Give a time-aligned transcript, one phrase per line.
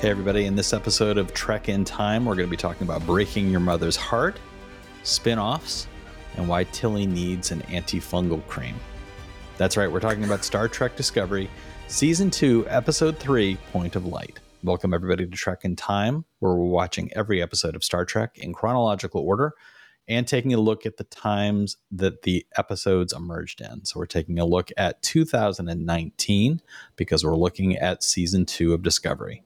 [0.00, 0.44] Hey, everybody.
[0.44, 3.60] In this episode of Trek in Time, we're going to be talking about breaking your
[3.60, 4.38] mother's heart,
[5.04, 5.88] spin offs,
[6.36, 8.74] and why Tilly needs an antifungal cream.
[9.56, 11.48] That's right, we're talking about Star Trek Discovery,
[11.88, 14.38] Season 2, Episode 3 Point of Light.
[14.62, 18.52] Welcome, everybody, to Trek in Time, where we're watching every episode of Star Trek in
[18.52, 19.54] chronological order
[20.06, 23.86] and taking a look at the times that the episodes emerged in.
[23.86, 26.60] So we're taking a look at 2019
[26.96, 29.42] because we're looking at Season 2 of Discovery.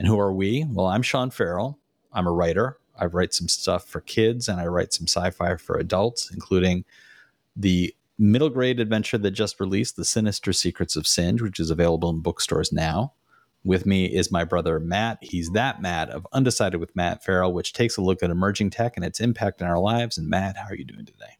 [0.00, 0.64] And who are we?
[0.66, 1.78] Well, I'm Sean Ferrell.
[2.10, 2.78] I'm a writer.
[2.98, 6.86] I write some stuff for kids and I write some sci fi for adults, including
[7.54, 12.08] the middle grade adventure that just released, The Sinister Secrets of Singe, which is available
[12.08, 13.12] in bookstores now.
[13.62, 15.18] With me is my brother Matt.
[15.20, 18.96] He's that Matt of Undecided with Matt Ferrell, which takes a look at emerging tech
[18.96, 20.16] and its impact in our lives.
[20.16, 21.36] And Matt, how are you doing today?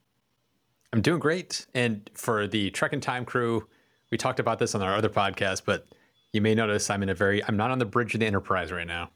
[0.92, 1.64] I'm doing great.
[1.72, 3.66] And for the Trek in Time crew,
[4.10, 5.86] we talked about this on our other podcast, but
[6.32, 8.72] you may notice I'm in a very I'm not on the bridge of the Enterprise
[8.72, 9.10] right now.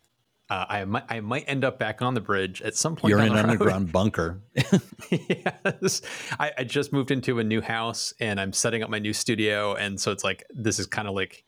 [0.50, 3.10] Uh, I might I might end up back on the bridge at some point.
[3.10, 4.42] You're in an underground bunker.
[5.10, 6.02] yes,
[6.38, 9.74] I, I, just moved into a new house and I'm setting up my new studio,
[9.74, 11.44] and so it's like this is kind of like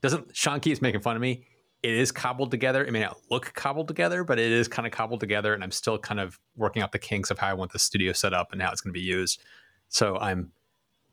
[0.00, 1.44] doesn't Sean keeps making fun of me.
[1.82, 2.84] It is cobbled together.
[2.84, 5.70] It may not look cobbled together, but it is kind of cobbled together, and I'm
[5.70, 8.52] still kind of working out the kinks of how I want the studio set up
[8.52, 9.42] and how it's going to be used.
[9.88, 10.52] So I'm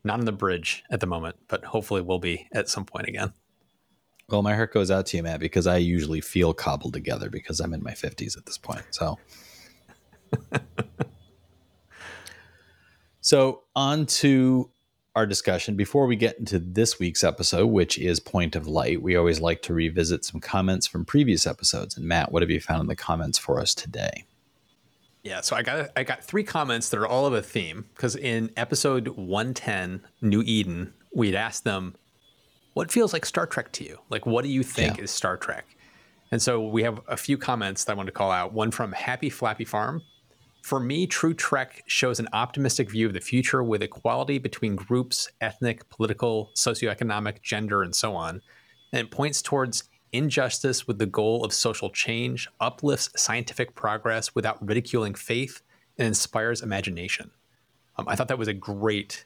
[0.05, 3.33] not on the bridge at the moment, but hopefully we'll be at some point again.
[4.29, 7.59] Well, my heart goes out to you, Matt, because I usually feel cobbled together because
[7.59, 8.83] I'm in my 50s at this point.
[8.89, 9.19] So,
[13.21, 14.71] so on to
[15.15, 15.75] our discussion.
[15.75, 19.61] Before we get into this week's episode, which is Point of Light, we always like
[19.63, 21.95] to revisit some comments from previous episodes.
[21.95, 24.25] And Matt, what have you found in the comments for us today?
[25.23, 28.15] Yeah, so I got I got three comments that are all of a theme because
[28.15, 31.95] in episode 110, New Eden, we'd asked them
[32.75, 33.99] what feels like Star Trek to you?
[34.09, 35.05] Like, what do you think yeah.
[35.05, 35.77] is Star Trek?
[36.29, 38.51] And so we have a few comments that I want to call out.
[38.51, 40.01] One from Happy Flappy Farm.
[40.61, 45.29] For me, True Trek shows an optimistic view of the future with equality between groups,
[45.39, 48.41] ethnic, political, socioeconomic, gender, and so on.
[48.91, 54.67] And it points towards injustice with the goal of social change, uplifts scientific progress without
[54.67, 55.61] ridiculing faith,
[55.97, 57.31] and inspires imagination.
[57.97, 59.23] Um, I thought that was a great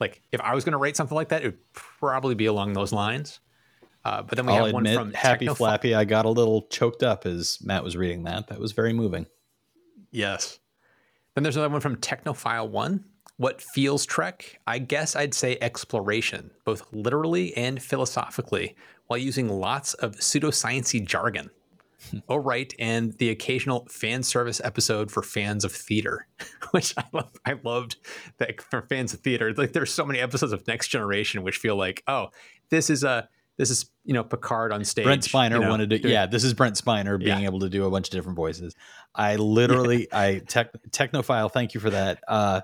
[0.00, 2.72] like if I was going to write something like that, it would probably be along
[2.72, 3.40] those lines.
[4.04, 5.94] Uh, but then we I'll have admit, one from Happy Flappy.
[5.94, 8.46] I got a little choked up as Matt was reading that.
[8.48, 9.26] That was very moving.
[10.12, 10.60] Yes.
[11.34, 13.04] Then there's another one from Technophile One.
[13.36, 14.60] What feels Trek?
[14.66, 18.76] I guess I'd say exploration, both literally and philosophically,
[19.08, 21.50] while using lots of pseudosciency jargon.
[22.28, 26.26] oh right, and the occasional fan service episode for fans of theater,
[26.70, 27.32] which I love.
[27.44, 27.96] I loved
[28.38, 29.52] that for fans of theater.
[29.54, 32.28] Like there's so many episodes of Next Generation which feel like, oh,
[32.70, 35.04] this is a this is you know Picard on stage.
[35.04, 35.98] Brent Spiner you know, wanted to.
[35.98, 37.46] Doing, yeah, this is Brent Spiner being yeah.
[37.46, 38.74] able to do a bunch of different voices.
[39.14, 40.18] I literally, yeah.
[40.18, 41.50] I tech, technophile.
[41.50, 42.20] Thank you for that.
[42.28, 42.60] Uh,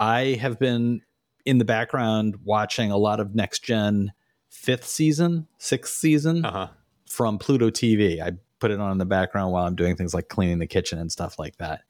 [0.00, 1.02] I have been
[1.44, 4.12] in the background watching a lot of Next Gen
[4.48, 6.68] fifth season, sixth season uh-huh.
[7.06, 8.20] from Pluto TV.
[8.20, 10.98] I put it on in the background while I'm doing things like cleaning the kitchen
[10.98, 11.82] and stuff like that.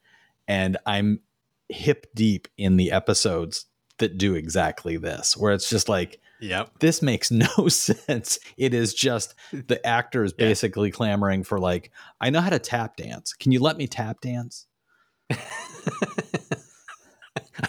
[0.47, 1.21] And I'm
[1.69, 3.65] hip deep in the episodes
[3.99, 6.79] that do exactly this, where it's just like, Yep.
[6.79, 8.39] This makes no sense.
[8.57, 10.47] It is just the actors yeah.
[10.47, 13.33] basically clamoring for like, I know how to tap dance.
[13.33, 14.67] Can you let me tap dance?
[15.31, 15.35] I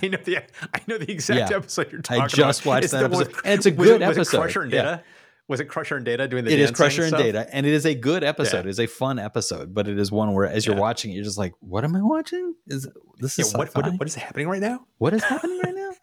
[0.07, 1.57] know the I know the exact yeah.
[1.57, 2.33] episode you're talking about.
[2.33, 2.71] I just about.
[2.71, 3.27] watched it's that episode.
[3.27, 4.57] With, and it's a good was episode.
[4.57, 5.03] And Data?
[5.51, 6.53] Was it Crusher and Data doing the?
[6.53, 8.59] It is Crusher and Data, and it is a good episode.
[8.59, 8.61] Yeah.
[8.61, 10.81] It is a fun episode, but it is one where, as you're yeah.
[10.81, 12.55] watching, you're just like, "What am I watching?
[12.69, 12.87] Is
[13.19, 14.87] this is yeah, what, what, what is happening right now?
[14.99, 15.91] What is happening right now?"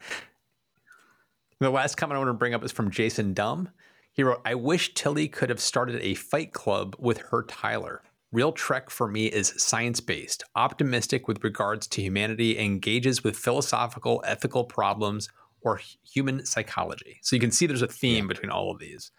[1.62, 3.70] the last comment I want to bring up is from Jason Dumb.
[4.12, 8.04] He wrote, "I wish Tilly could have started a fight club with her Tyler."
[8.34, 14.22] Real Trek for me is science based, optimistic with regards to humanity, engages with philosophical,
[14.28, 15.30] ethical problems,
[15.62, 17.20] or human psychology.
[17.22, 18.28] So you can see there's a theme yeah.
[18.28, 19.12] between all of these.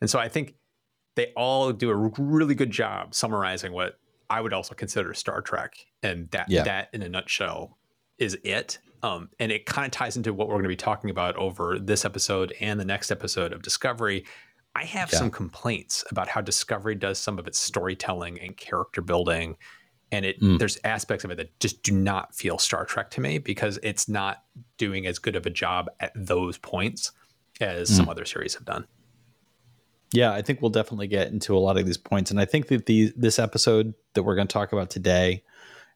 [0.00, 0.54] And so I think
[1.16, 3.98] they all do a really good job summarizing what
[4.30, 5.74] I would also consider Star Trek.
[6.02, 6.62] And that, yeah.
[6.64, 7.78] that in a nutshell
[8.18, 8.78] is it.
[9.02, 11.78] Um, and it kind of ties into what we're going to be talking about over
[11.78, 14.24] this episode and the next episode of Discovery.
[14.74, 15.18] I have yeah.
[15.18, 19.56] some complaints about how Discovery does some of its storytelling and character building.
[20.10, 20.58] And it mm.
[20.58, 24.08] there's aspects of it that just do not feel Star Trek to me because it's
[24.08, 24.42] not
[24.78, 27.12] doing as good of a job at those points
[27.60, 27.96] as mm.
[27.96, 28.86] some other series have done.
[30.12, 32.68] Yeah, I think we'll definitely get into a lot of these points, and I think
[32.68, 35.42] that the this episode that we're going to talk about today,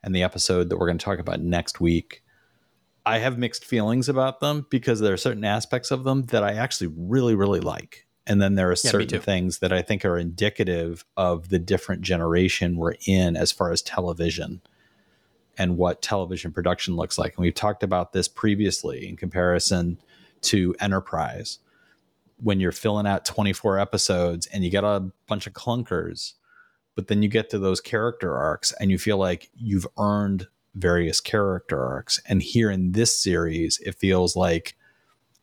[0.03, 2.23] and the episode that we're going to talk about next week,
[3.07, 6.53] I have mixed feelings about them because there are certain aspects of them that I
[6.55, 10.19] actually really really like, And then there are Yeah, certain things that I think are
[10.19, 14.61] indicative of the different generation we're in as far as television
[15.59, 17.37] and what television production looks like.
[17.37, 19.99] And we've talked about this previously in comparison
[20.43, 21.59] to Enterprise.
[22.43, 26.33] When you're filling out 24 episodes and you get a bunch of clunkers,
[26.95, 31.21] but then you get to those character arcs and you feel like you've earned various
[31.21, 32.21] character arcs.
[32.27, 34.77] And here in this series, it feels like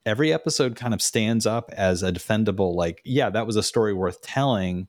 [0.05, 3.93] every episode kind of stands up as a defendable, like, yeah, that was a story
[3.93, 4.87] worth telling.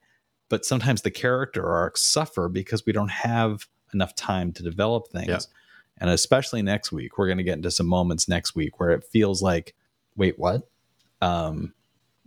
[0.49, 5.29] But sometimes the character arcs suffer because we don't have enough time to develop things.
[5.29, 5.39] Yeah.
[5.99, 9.05] And especially next week, we're going to get into some moments next week where it
[9.05, 9.75] feels like,
[10.17, 10.69] wait, what?
[11.21, 11.75] Um,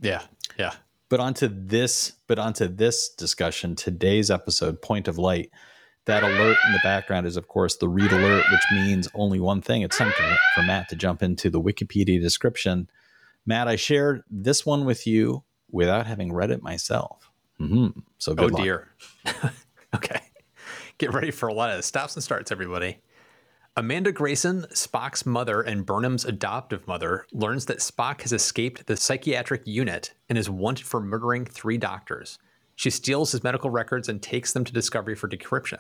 [0.04, 0.22] Yeah.
[0.60, 0.74] Yeah.
[1.10, 5.50] but onto this but onto this discussion today's episode point of light
[6.06, 9.62] that alert in the background is of course the red alert which means only one
[9.62, 10.12] thing it's time
[10.54, 12.88] for matt to jump into the wikipedia description
[13.48, 17.30] matt i shared this one with you without having read it myself
[17.60, 18.00] Mm-hmm.
[18.18, 18.64] so good oh luck.
[18.64, 18.88] dear.
[19.96, 20.20] okay.
[20.98, 22.98] Get ready for a lot of stops and starts, everybody.
[23.76, 29.64] Amanda Grayson, Spock's mother and Burnham's adoptive mother, learns that Spock has escaped the psychiatric
[29.66, 32.38] unit and is wanted for murdering three doctors.
[32.76, 35.80] She steals his medical records and takes them to Discovery for decryption.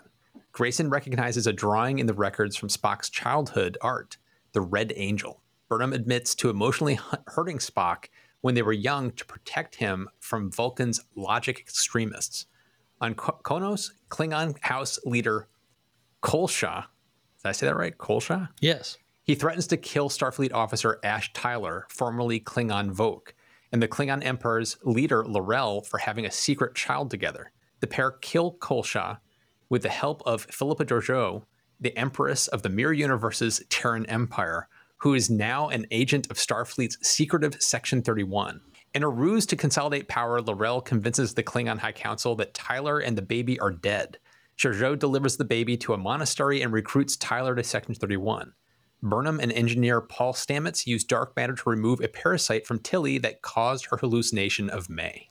[0.54, 4.18] Grayson recognizes a drawing in the records from Spock's childhood art,
[4.54, 5.44] the Red Angel.
[5.69, 8.06] Burnham admits to emotionally hurting Spock
[8.42, 12.48] when they were young to protect him from Vulcan's logic extremists.
[13.01, 15.48] On Qo'noS, Klingon House leader
[16.24, 16.86] Kolsha,
[17.44, 17.98] did I say that right?
[17.98, 18.50] Kolsha?
[18.62, 23.34] yes He threatens to kill Starfleet officer Ash Tyler, formerly Klingon Voq,
[23.72, 27.51] and the Klingon Emperor's leader L'Rell for having a secret child together.
[27.80, 29.18] The pair kill Kolsha
[29.69, 31.44] with the help of Philippa Georgiou,
[31.80, 34.68] the Empress of the Mirror Universe's Terran Empire,
[34.98, 38.62] who is now an agent of Starfleet's secretive Section 31.
[38.94, 43.18] In a ruse to consolidate power, L'Rell convinces the Klingon High Council that Tyler and
[43.18, 44.19] the baby are dead.
[44.58, 48.54] Georgiou delivers the baby to a monastery and recruits Tyler to Section 31.
[49.02, 53.42] Burnham and engineer Paul Stamets use dark matter to remove a parasite from Tilly that
[53.42, 55.30] caused her hallucination of May.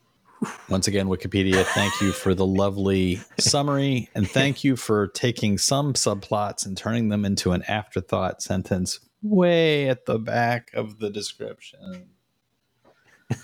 [0.68, 5.92] once again wikipedia thank you for the lovely summary and thank you for taking some
[5.92, 12.08] subplots and turning them into an afterthought sentence way at the back of the description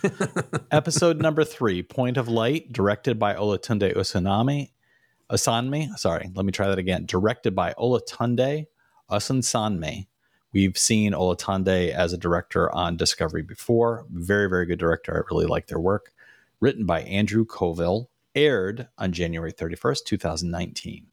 [0.71, 4.71] episode number three point of light directed by olatunde usanami
[5.31, 7.05] Osanmi, sorry, let me try that again.
[7.05, 8.67] Directed by Olatunde
[9.11, 10.07] Osunsanmi.
[10.53, 14.07] We've seen Olatunde as a director on Discovery before.
[14.11, 15.15] Very, very good director.
[15.15, 16.13] I really like their work.
[16.61, 18.09] Written by Andrew Colville.
[18.35, 21.07] Aired on January 31st, 2019.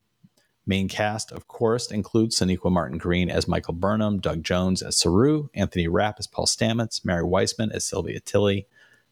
[0.68, 5.48] Main cast, of course, includes Sonequa Martin Green as Michael Burnham, Doug Jones as Saru,
[5.54, 8.68] Anthony Rapp as Paul Stamets, Mary Wiseman as Sylvia Tilly.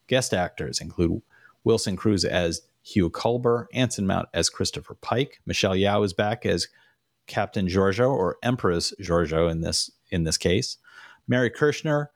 [0.06, 1.22] Guest actors include
[1.64, 6.68] Wilson Cruz as Hugh Culber, Anson Mount as Christopher Pike, Michelle Yeoh is back as
[7.26, 10.76] Captain Georgiou or Empress Georgiou in this in this case.
[11.26, 12.08] Mary Kirshner,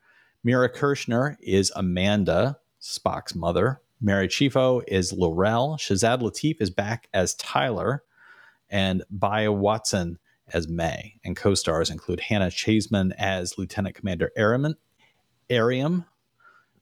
[0.45, 3.81] Mira Kirshner is Amanda, Spock's mother.
[4.01, 5.79] Mary Chieffo is L'Rell.
[5.79, 8.05] Shazad Latif is back as Tyler,
[8.69, 10.19] and Bahia Watson
[10.53, 11.19] as May.
[11.25, 16.05] And co-stars include Hannah Cheesman as Lieutenant Commander Airiam,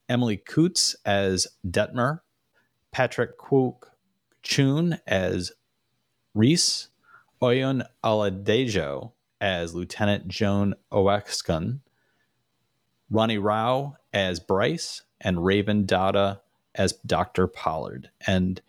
[0.09, 2.21] Emily Coutts as Detmer,
[2.93, 3.91] Patrick Kwok
[4.43, 5.53] Chun as
[6.35, 6.89] Reese,
[7.43, 11.81] Oyin Oladejo as Lieutenant Joann Owosekun,
[13.11, 16.41] Ronnie Rowe as Bryce, and Raven Dauda
[16.75, 17.47] as Dr.
[17.47, 18.11] Pollard.
[18.27, 18.61] And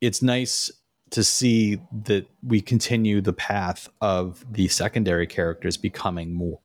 [0.00, 0.70] it's nice
[1.10, 6.60] to see that we continue the path of the secondary characters becoming more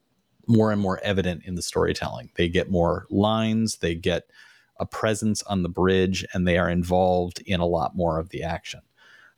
[0.47, 2.31] more and more evident in the storytelling.
[2.35, 4.27] They get more lines, they get
[4.79, 8.43] a presence on the bridge, and they are involved in a lot more of the
[8.43, 8.81] action.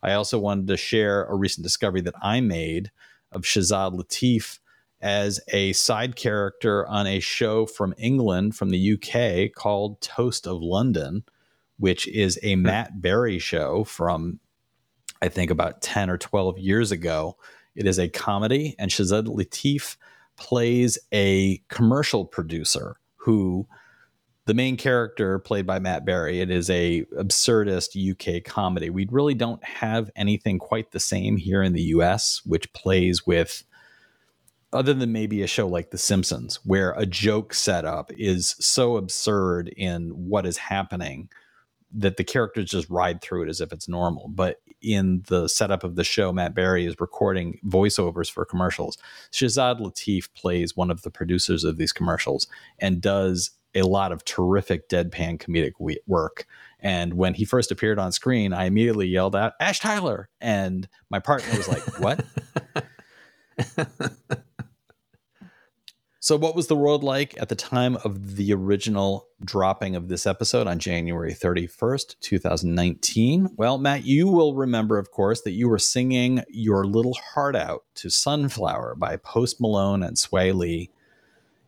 [0.02, 2.90] I also wanted to share a recent discovery that I made
[3.30, 4.58] of Shazad Latif
[5.00, 10.60] as a side character on a show from England, from the UK, called Toast of
[10.60, 11.24] London,
[11.78, 12.62] which is a hmm.
[12.62, 14.38] Matt Berry show from,
[15.20, 17.36] I think, about 10 or 12 years ago.
[17.74, 19.96] It is a comedy, and Shazad Latif
[20.36, 23.66] plays a commercial producer who
[24.44, 26.40] the main character played by Matt Berry.
[26.40, 28.90] It is a absurdist UK comedy.
[28.90, 33.62] We really don't have anything quite the same here in the US, which plays with
[34.72, 39.68] other than maybe a show like The Simpsons, where a joke setup is so absurd
[39.76, 41.28] in what is happening
[41.94, 44.28] that the characters just ride through it as if it's normal.
[44.28, 48.96] But in the setup of the show, Matt Berry is recording voiceovers for commercials.
[49.30, 52.46] Shazad Latif plays one of the producers of these commercials
[52.78, 55.72] and does a lot of terrific deadpan comedic
[56.06, 56.46] work.
[56.80, 60.28] And when he first appeared on screen, I immediately yelled out, Ash Tyler.
[60.40, 62.24] And my partner was like, What?
[66.22, 70.24] So, what was the world like at the time of the original dropping of this
[70.24, 73.48] episode on January 31st, 2019?
[73.56, 77.82] Well, Matt, you will remember, of course, that you were singing Your Little Heart Out
[77.96, 80.90] to Sunflower by Post Malone and Swae Lee.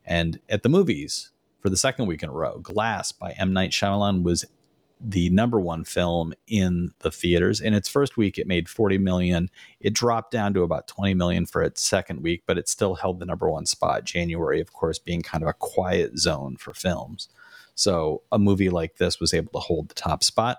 [0.05, 1.33] And at the movies,
[1.65, 3.55] for the second week in a row, Glass by M.
[3.55, 4.45] Night Shyamalan was
[5.01, 7.59] the number one film in the theaters.
[7.59, 9.49] In its first week, it made 40 million.
[9.81, 13.19] It dropped down to about 20 million for its second week, but it still held
[13.19, 14.05] the number one spot.
[14.05, 17.31] January, of course, being kind of a quiet zone for films.
[17.75, 20.59] So a movie like this was able to hold the top spot.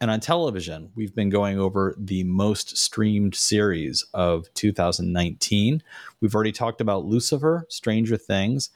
[0.00, 5.82] And on television, we've been going over the most streamed series of 2019.
[6.22, 8.70] We've already talked about Lucifer, Stranger Things.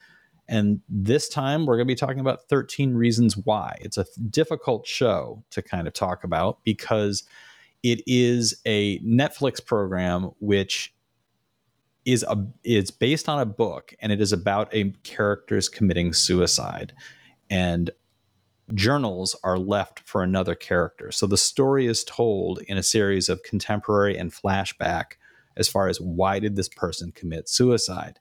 [0.51, 3.79] And this time we're going to be talking about 13 Reasons Why.
[3.81, 7.23] It's a difficult show to kind of talk about because
[7.85, 10.93] it is a Netflix program which
[12.05, 16.95] is a is based on a book and it is about a character's committing suicide
[17.49, 17.91] and
[18.75, 21.13] journals are left for another character.
[21.13, 25.13] So the story is told in a series of contemporary and flashback
[25.57, 28.19] as far as why did this person commit suicide?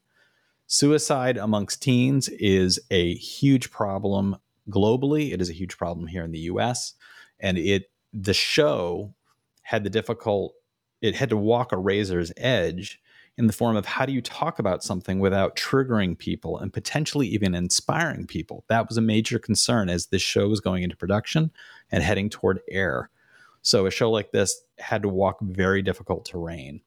[0.72, 4.38] Suicide amongst teens is a huge problem
[4.70, 5.34] globally.
[5.34, 6.94] It is a huge problem here in the US.
[7.40, 9.16] And it the show
[9.64, 10.54] had the difficult
[11.02, 13.02] it had to walk a razor's edge
[13.36, 17.28] in the form of how do you talk about something without triggering people and potentially
[17.28, 18.64] even inspiring people.
[18.68, 21.50] That was a major concern as this show was going into production
[21.92, 23.10] and heading toward air.
[23.64, 26.82] So a show like this had to walk very difficult terrain.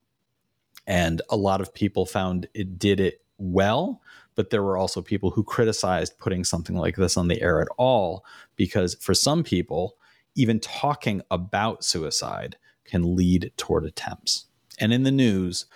[0.86, 4.00] And a lot of people found it did it well,
[4.34, 7.68] but there were also people who criticized putting something like this on the air at
[7.76, 8.24] all
[8.56, 9.96] because for some people,
[10.34, 14.46] even talking about suicide can lead toward attempts.
[14.78, 15.66] And in the news,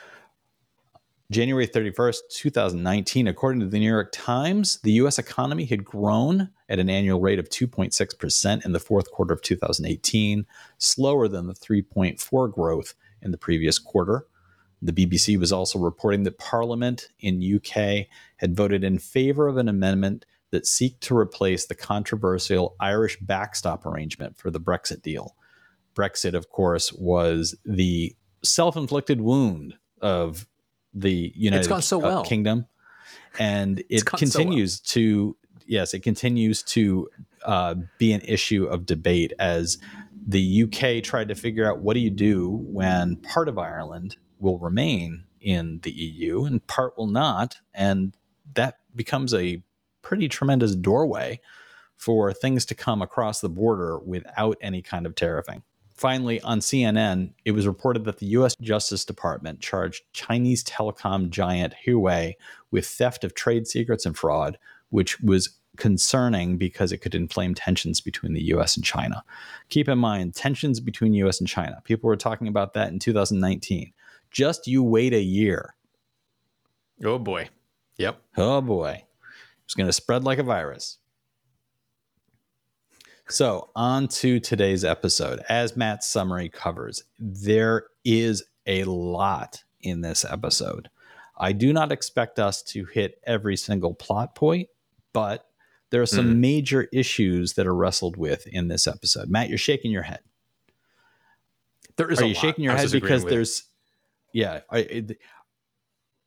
[1.30, 6.78] January 31st, 2019, according to the New York Times, the US economy had grown at
[6.78, 10.46] an annual rate of 2.6% in the fourth quarter of 2018,
[10.78, 14.26] slower than the 3.4 growth in the previous quarter.
[14.83, 18.06] The BBC was also reporting that Parliament in UK
[18.37, 23.85] had voted in favor of an amendment that seeked to replace the controversial Irish backstop
[23.85, 25.35] arrangement for the Brexit deal.
[25.95, 30.47] Brexit, of course, was the self-inflicted wound of
[30.95, 32.25] the United so well.
[32.25, 32.66] Kingdom,
[33.38, 34.92] and it continues so well.
[34.95, 37.09] to yes, it continues to
[37.45, 39.78] uh, be an issue of debate as
[40.26, 44.58] the UK tried to figure out what do you do when part of Ireland will
[44.60, 47.56] remain in the EU and part will not.
[47.74, 48.16] And
[48.54, 49.62] that becomes a
[50.02, 51.40] pretty tremendous doorway
[51.96, 55.62] for things to come across the border without any kind of tariffing.
[55.94, 61.74] Finally, on CNN, it was reported that the US Justice Department charged Chinese telecom giant
[61.84, 62.34] Huawei
[62.70, 64.58] with theft of trade secrets and fraud,
[64.90, 69.24] which was concerning because it could inflame tensions between the US and China.
[69.70, 71.80] Keep in mind, tensions between US and China.
[71.84, 73.92] People were talking about that in 2019.
[74.30, 75.75] Just you wait a year.
[77.04, 77.49] Oh boy.
[77.99, 78.21] Yep.
[78.37, 79.04] Oh boy.
[79.64, 80.99] It's going to spread like a virus.
[83.28, 85.40] So, on to today's episode.
[85.49, 90.88] As Matt's summary covers, there is a lot in this episode.
[91.37, 94.68] I do not expect us to hit every single plot point,
[95.12, 95.47] but
[95.90, 96.37] there are some mm.
[96.37, 99.28] major issues that are wrestled with in this episode.
[99.28, 100.21] Matt, you're shaking your head.
[101.97, 102.21] There is.
[102.21, 102.40] Are you lot.
[102.40, 103.64] shaking your head because there's
[104.36, 104.60] yeah.
[104.70, 105.06] I,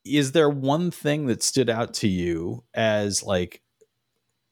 [0.03, 3.61] is there one thing that stood out to you as like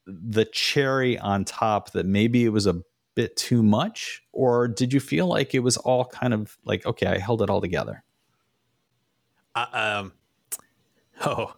[0.05, 2.81] the cherry on top that maybe it was a
[3.15, 7.07] bit too much or did you feel like it was all kind of like okay
[7.07, 8.03] i held it all together
[9.55, 10.13] uh, um
[11.25, 11.51] oh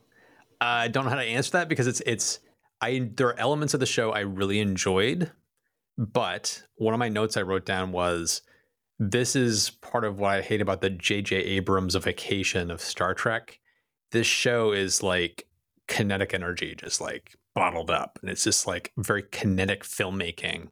[0.61, 2.39] i don't know how to answer that because it's it's
[2.79, 5.31] i there are elements of the show i really enjoyed
[5.97, 8.41] but one of my notes i wrote down was
[8.99, 11.37] this is part of what I hate about the J.J.
[11.37, 13.59] Abrams-ification of Star Trek.
[14.11, 15.47] This show is like
[15.87, 18.19] kinetic energy, just like bottled up.
[18.21, 20.67] And it's just like very kinetic filmmaking,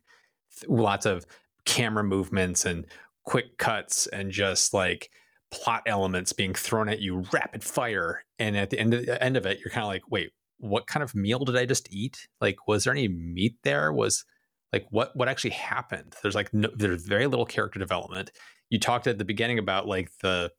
[0.67, 1.25] lots of
[1.65, 2.85] camera movements and
[3.23, 5.09] quick cuts and just like
[5.49, 8.23] plot elements being thrown at you rapid fire.
[8.39, 10.87] And at the end of the end of it, you're kind of like, wait, what
[10.87, 12.27] kind of meal did I just eat?
[12.41, 13.93] Like, was there any meat there?
[13.93, 14.25] Was
[14.73, 18.31] like what what actually happened there's like no, there's very little character development
[18.69, 20.51] you talked at the beginning about like the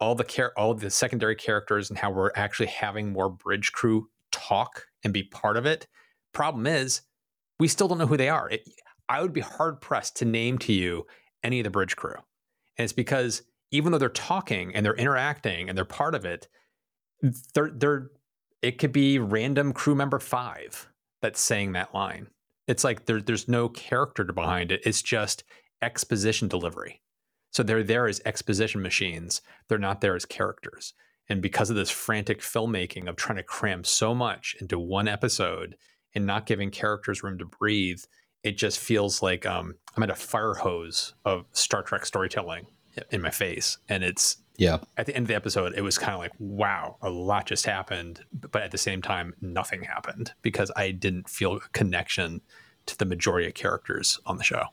[0.00, 4.08] all the care all the secondary characters and how we're actually having more bridge crew
[4.32, 5.86] talk and be part of it
[6.36, 7.00] Problem is,
[7.58, 8.50] we still don't know who they are.
[8.50, 8.68] It,
[9.08, 11.06] I would be hard pressed to name to you
[11.42, 12.16] any of the bridge crew.
[12.76, 16.46] And it's because even though they're talking and they're interacting and they're part of it,
[17.54, 18.10] they're they're
[18.60, 20.90] it could be random crew member five
[21.22, 22.26] that's saying that line.
[22.66, 24.82] It's like there, there's no character behind it.
[24.84, 25.44] It's just
[25.82, 27.02] exposition delivery.
[27.50, 29.40] So they're there as exposition machines.
[29.68, 30.94] They're not there as characters.
[31.28, 35.76] And because of this frantic filmmaking of trying to cram so much into one episode
[36.14, 38.00] and not giving characters room to breathe,
[38.42, 42.66] it just feels like um, I'm at a fire hose of Star Trek storytelling
[43.10, 43.78] in my face.
[43.88, 44.78] And it's yeah.
[44.96, 47.66] At the end of the episode, it was kind of like, wow, a lot just
[47.66, 48.20] happened.
[48.32, 52.40] But at the same time, nothing happened because I didn't feel a connection
[52.86, 54.64] to the majority of characters on the show.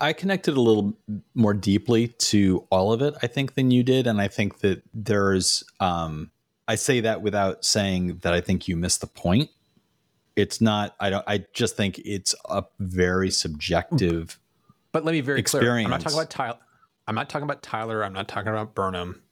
[0.00, 0.94] I connected a little
[1.34, 4.06] more deeply to all of it, I think, than you did.
[4.06, 6.30] And I think that there's, um,
[6.66, 9.50] I say that without saying that I think you missed the point.
[10.36, 14.38] It's not, I don't, I just think it's a very subjective.
[14.90, 15.70] But let me very experience.
[15.70, 15.84] clear.
[15.84, 16.58] I'm not talking about Tyler.
[17.06, 18.04] I'm not talking about Tyler.
[18.04, 19.22] I'm not talking about Burnham.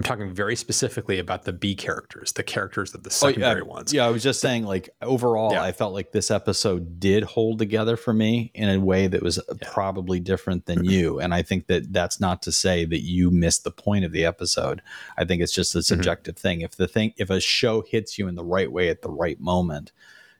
[0.00, 3.70] I'm talking very specifically about the B characters, the characters of the secondary oh, yeah.
[3.70, 3.92] ones.
[3.92, 5.62] Yeah, I was just saying, like overall, yeah.
[5.62, 9.38] I felt like this episode did hold together for me in a way that was
[9.46, 9.68] yeah.
[9.70, 11.20] probably different than you.
[11.30, 14.24] And I think that that's not to say that you missed the point of the
[14.24, 14.80] episode.
[15.18, 15.82] I think it's just a mm-hmm.
[15.82, 16.48] subjective mm-hmm.
[16.48, 16.60] thing.
[16.62, 19.38] If the thing, if a show hits you in the right way at the right
[19.38, 19.92] moment,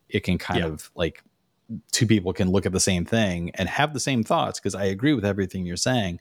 [0.09, 1.23] it can kind of like
[1.93, 4.59] two people can look at the same thing and have the same thoughts.
[4.59, 6.19] Because I agree with everything you're saying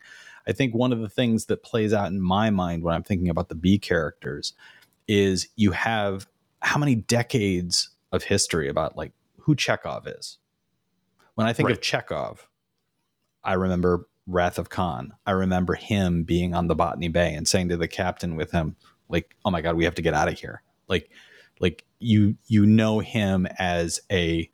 [0.47, 3.29] I think one of the things that plays out in my mind when I'm thinking
[3.29, 4.53] about the B characters
[5.07, 6.27] is you have
[6.61, 10.37] how many decades of history about like who Chekhov is.
[11.35, 11.77] When I think right.
[11.77, 12.47] of Chekhov,
[13.43, 15.13] I remember Wrath of Khan.
[15.25, 18.75] I remember him being on the Botany Bay and saying to the captain with him,
[19.07, 21.09] like, "Oh my God, we have to get out of here." Like,
[21.59, 24.49] like you you know him as a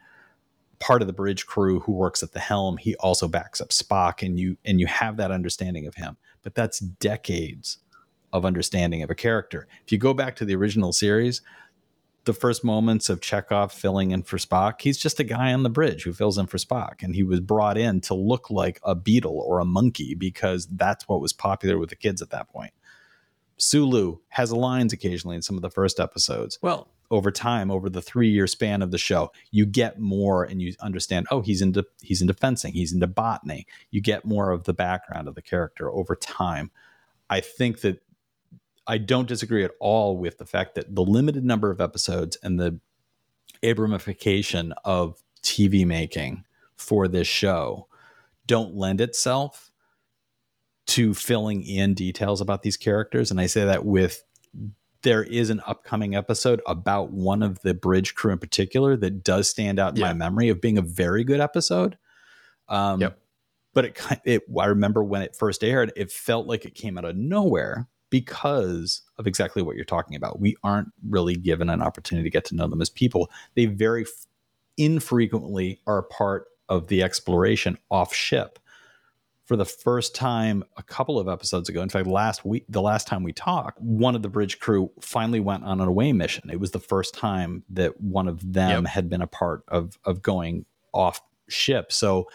[0.80, 4.26] part of the bridge crew who works at the helm he also backs up spock
[4.26, 7.80] and you and you have that understanding of him but that's decades
[8.34, 11.42] of understanding of a character if you go back to the original series
[12.26, 15.70] the first moments of Chekhov filling in for Spock, he's just a guy on the
[15.70, 17.02] bridge who fills in for Spock.
[17.02, 21.08] And he was brought in to look like a beetle or a monkey because that's
[21.08, 22.74] what was popular with the kids at that point.
[23.58, 26.60] Sulu has lines occasionally in some of the first episodes.
[26.62, 30.62] Well, over time over the three year span of the show you get more and
[30.62, 34.64] you understand oh he's into he's into fencing he's into botany you get more of
[34.64, 36.72] the background of the character over time
[37.30, 38.02] i think that
[38.88, 42.60] i don't disagree at all with the fact that the limited number of episodes and
[42.60, 42.80] the
[43.64, 46.44] abramification of tv making
[46.76, 47.88] for this show
[48.48, 49.72] don't lend itself
[50.86, 54.24] to filling in details about these characters and i say that with
[55.06, 59.48] there is an upcoming episode about one of the bridge crew in particular that does
[59.48, 60.08] stand out in yeah.
[60.08, 61.96] my memory of being a very good episode.
[62.68, 63.20] Um, yep.
[63.76, 67.06] But it, it, I remember when it first aired, it felt like it came out
[67.06, 70.40] of nowhere because of exactly what you're talking about.
[70.40, 73.30] We aren't really given an opportunity to get to know them as people.
[73.54, 74.26] They very f-
[74.76, 78.58] infrequently are part of the exploration off ship
[79.46, 81.82] for the first time a couple of episodes ago.
[81.82, 85.40] In fact, last week, the last time we talked, one of the bridge crew finally
[85.40, 86.50] went on an away mission.
[86.50, 88.94] It was the first time that one of them yep.
[88.94, 91.92] had been a part of of going off ship.
[91.92, 92.28] So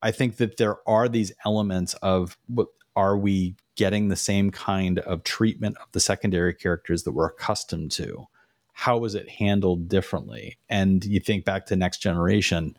[0.00, 4.98] I think that there are these elements of what are we getting the same kind
[5.00, 8.26] of treatment of the secondary characters that we're accustomed to?
[8.72, 10.58] How was it handled differently?
[10.68, 12.76] And you think back to Next Generation,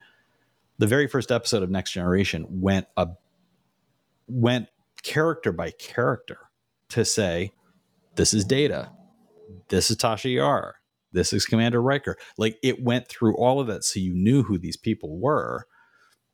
[0.77, 3.09] the very first episode of Next Generation went a
[4.29, 4.67] went
[5.03, 6.37] character by character
[6.89, 7.51] to say,
[8.15, 8.91] this is Data,
[9.69, 10.75] this is Tasha Yar,
[11.11, 12.17] this is Commander Riker.
[12.37, 15.65] Like it went through all of that, so you knew who these people were,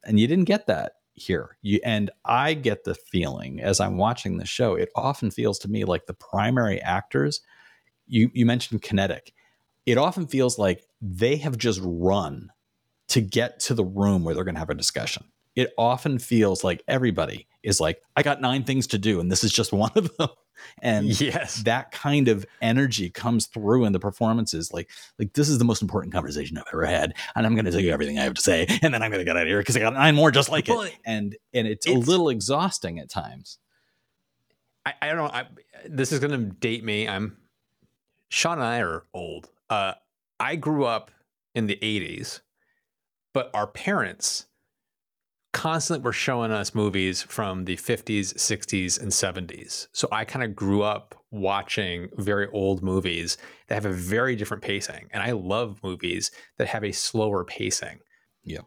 [0.03, 1.57] and you didn't get that here.
[1.61, 5.69] You and I get the feeling as I'm watching the show, it often feels to
[5.69, 7.41] me like the primary actors.
[8.07, 9.33] You you mentioned kinetic.
[9.85, 12.49] It often feels like they have just run
[13.09, 16.63] to get to the room where they're going to have a discussion it often feels
[16.63, 19.91] like everybody is like, I got nine things to do, and this is just one
[19.95, 20.29] of them.
[20.81, 24.71] And yes, that kind of energy comes through in the performances.
[24.71, 27.71] Like, like this is the most important conversation I've ever had, and I'm going to
[27.71, 29.49] tell you everything I have to say, and then I'm going to get out of
[29.49, 30.95] here because I got nine more just like it.
[31.05, 33.59] And and it's, it's, a little exhausting at times.
[34.85, 35.25] I, I don't know.
[35.25, 35.45] I,
[35.87, 37.07] this is going to date me.
[37.07, 37.35] I'm
[38.29, 39.49] Sean and I are old.
[39.69, 39.93] Uh,
[40.39, 41.11] I grew up
[41.53, 42.39] in the '80s,
[43.33, 44.45] but our parents
[45.55, 49.87] constantly were showing us movies from the 50s, 60s, and 70s.
[49.93, 53.37] So I kind of grew up watching very old movies
[53.67, 55.07] that have a very different pacing.
[55.11, 57.99] And I love movies that have a slower pacing.
[58.43, 58.63] Yeah.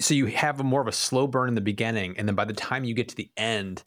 [0.00, 2.18] So you have a more of a slow burn in the beginning.
[2.18, 3.84] And then by the time you get to the end,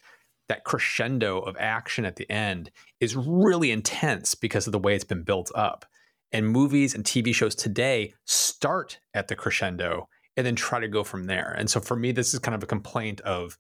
[0.48, 5.04] that crescendo of action at the end is really intense because of the way it's
[5.04, 5.86] been built up.
[6.32, 10.08] And movies and TV shows today start at the crescendo
[10.38, 11.54] and then try to go from there.
[11.58, 13.58] And so for me, this is kind of a complaint of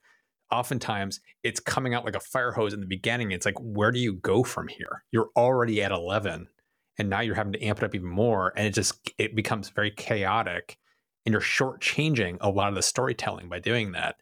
[0.52, 3.32] oftentimes it's coming out like a fire hose in the beginning.
[3.32, 5.04] It's like, where do you go from here?
[5.12, 6.48] You're already at 11
[7.00, 8.54] and now you're having to amp it up even more.
[8.56, 10.78] And it just, it becomes very chaotic
[11.26, 14.16] and you're shortchanging a lot of the storytelling by doing that.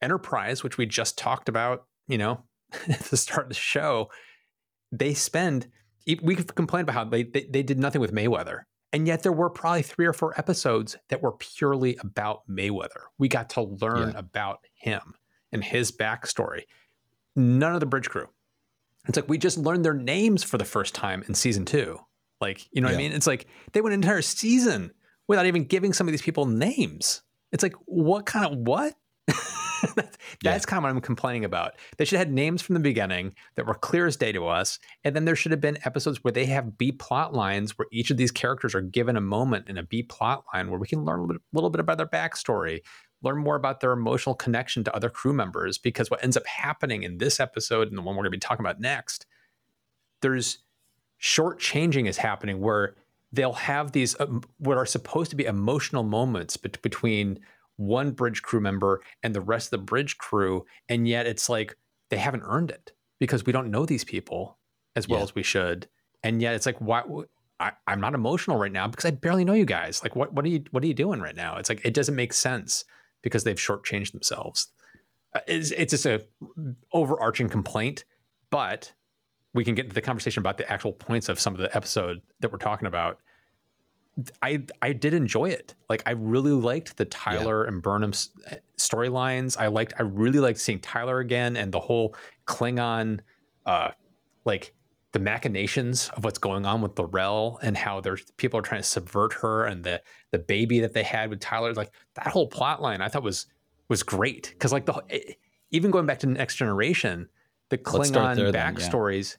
[0.00, 2.44] Enterprise, which we just talked about, you know,
[2.88, 4.08] at the start of the show,
[4.92, 5.68] they spend,
[6.22, 8.62] we could complain about how they, they, they did nothing with Mayweather.
[8.92, 13.04] And yet there were probably three or four episodes that were purely about Mayweather.
[13.18, 14.18] We got to learn yeah.
[14.18, 15.14] about him
[15.50, 16.62] and his backstory.
[17.34, 18.28] None of the bridge crew.
[19.08, 21.98] It's like we just learned their names for the first time in season two.
[22.40, 22.94] Like, you know yeah.
[22.94, 23.12] what I mean?
[23.12, 24.92] It's like they went an entire season
[25.26, 27.22] without even giving some of these people names.
[27.50, 28.94] It's like, what kind of what?
[29.96, 30.58] that's yeah.
[30.58, 31.74] kind of what I'm complaining about.
[31.96, 34.78] They should have had names from the beginning that were clear as day to us.
[35.04, 38.10] And then there should have been episodes where they have B plot lines where each
[38.10, 41.04] of these characters are given a moment in a B plot line where we can
[41.04, 42.80] learn a little bit, little bit about their backstory,
[43.22, 45.78] learn more about their emotional connection to other crew members.
[45.78, 48.40] Because what ends up happening in this episode and the one we're going to be
[48.40, 49.26] talking about next,
[50.20, 50.58] there's
[51.18, 52.94] short changing is happening where
[53.32, 57.40] they'll have these um, what are supposed to be emotional moments between
[57.82, 61.76] one bridge crew member and the rest of the bridge crew and yet it's like
[62.10, 64.58] they haven't earned it because we don't know these people
[64.96, 65.24] as well yeah.
[65.24, 65.88] as we should
[66.22, 67.02] and yet it's like why
[67.62, 70.02] I, am not emotional right now because I barely know you guys.
[70.02, 71.56] Like, what what are you what are you doing right now?
[71.56, 72.84] It's like it doesn't make sense
[73.22, 74.68] because they've shortchanged themselves.
[75.34, 76.22] Uh, it's, it's just a
[76.92, 78.04] overarching complaint,
[78.50, 78.92] but
[79.54, 82.20] we can get into the conversation about the actual points of some of the episode
[82.40, 83.18] that we're talking about.
[84.42, 85.74] I I did enjoy it.
[85.88, 87.68] Like I really liked the Tyler yeah.
[87.68, 88.12] and Burnham
[88.50, 89.58] eh, storylines.
[89.58, 92.14] I liked I really liked seeing Tyler again and the whole
[92.46, 93.20] Klingon
[93.64, 93.90] uh
[94.44, 94.74] like
[95.12, 98.86] the machinations of what's going on with L'Rell and how there's people are trying to
[98.86, 102.82] subvert her and the the baby that they had with Tyler like that whole plot
[102.82, 103.46] line I thought was
[103.88, 105.32] was great cuz like the it, eh,
[105.70, 107.30] even going back to the next generation
[107.70, 109.38] the Klingon backstories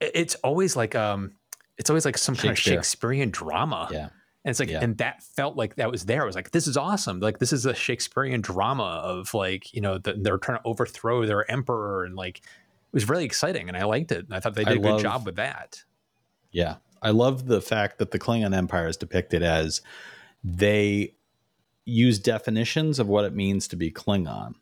[0.00, 0.08] yeah.
[0.08, 1.37] it, it's always like um
[1.78, 3.88] it's always like some kind of Shakespearean drama.
[3.90, 4.08] Yeah.
[4.44, 4.80] And it's like, yeah.
[4.82, 6.22] and that felt like that was there.
[6.22, 7.20] I was like, this is awesome.
[7.20, 11.26] Like, this is a Shakespearean drama of like, you know, the, they're trying to overthrow
[11.26, 12.04] their emperor.
[12.04, 13.68] And like, it was really exciting.
[13.68, 14.24] And I liked it.
[14.24, 15.82] And I thought they did I a love, good job with that.
[16.50, 16.76] Yeah.
[17.02, 19.82] I love the fact that the Klingon Empire is depicted as
[20.42, 21.14] they
[21.84, 24.54] use definitions of what it means to be Klingon,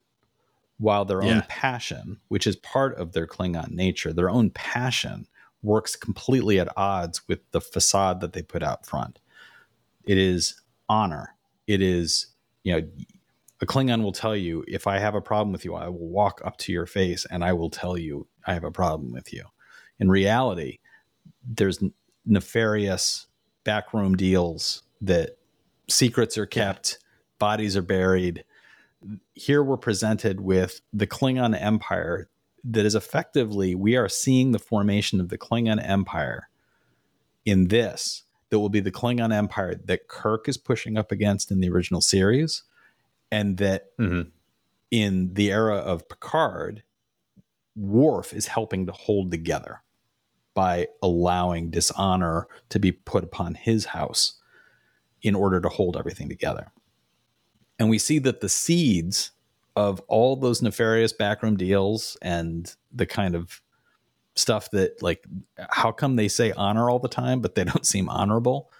[0.79, 1.37] while their yeah.
[1.37, 5.26] own passion, which is part of their Klingon nature, their own passion
[5.62, 9.18] works completely at odds with the facade that they put out front.
[10.04, 11.34] It is honor.
[11.66, 12.28] It is,
[12.62, 12.88] you know,
[13.60, 16.40] a Klingon will tell you, if I have a problem with you, I will walk
[16.44, 19.44] up to your face and I will tell you I have a problem with you.
[19.98, 20.78] In reality,
[21.42, 21.82] there's
[22.26, 23.26] nefarious
[23.64, 25.38] backroom deals that
[25.88, 26.98] secrets are kept,
[27.38, 28.44] bodies are buried.
[29.34, 32.28] Here we're presented with the Klingon Empire
[32.68, 36.48] that is effectively we are seeing the formation of the Klingon Empire
[37.44, 41.61] in this that will be the Klingon Empire that Kirk is pushing up against in
[41.61, 42.64] the original series,
[43.31, 44.29] and that mm-hmm.
[44.90, 46.83] in the era of Picard,
[47.74, 49.83] Worf is helping to hold together
[50.55, 54.40] by allowing dishonor to be put upon his house
[55.22, 56.72] in order to hold everything together.
[57.79, 59.33] And we see that the seeds
[59.76, 63.60] of all those nefarious backroom deals and the kind of
[64.34, 65.24] stuff that like
[65.70, 68.70] how come they say honor all the time but they don't seem honorable?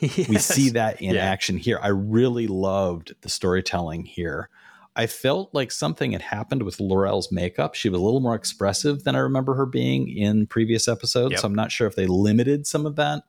[0.00, 0.28] Yes.
[0.28, 1.22] we see that in yeah.
[1.22, 1.78] action here.
[1.80, 4.50] I really loved the storytelling here.
[4.94, 7.74] I felt like something had happened with L'Rell's makeup.
[7.74, 11.40] She was a little more expressive than i remember her being in previous episodes yep.
[11.40, 13.24] so i'm not sure if they limited some of that.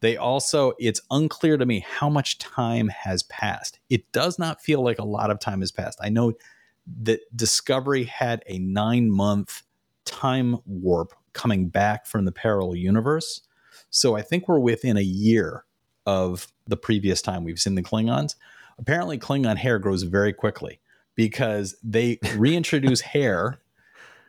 [0.00, 3.78] They also it's unclear to me how much time has passed.
[3.90, 5.98] It does not feel like a lot of time has passed.
[6.00, 6.34] I know
[7.02, 9.62] that Discovery had a nine month
[10.04, 13.42] time warp coming back from the parallel universe.
[13.90, 15.64] So I think we're within a year
[16.06, 18.34] of the previous time we've seen the Klingons.
[18.78, 20.80] Apparently, Klingon hair grows very quickly
[21.14, 23.60] because they reintroduce hair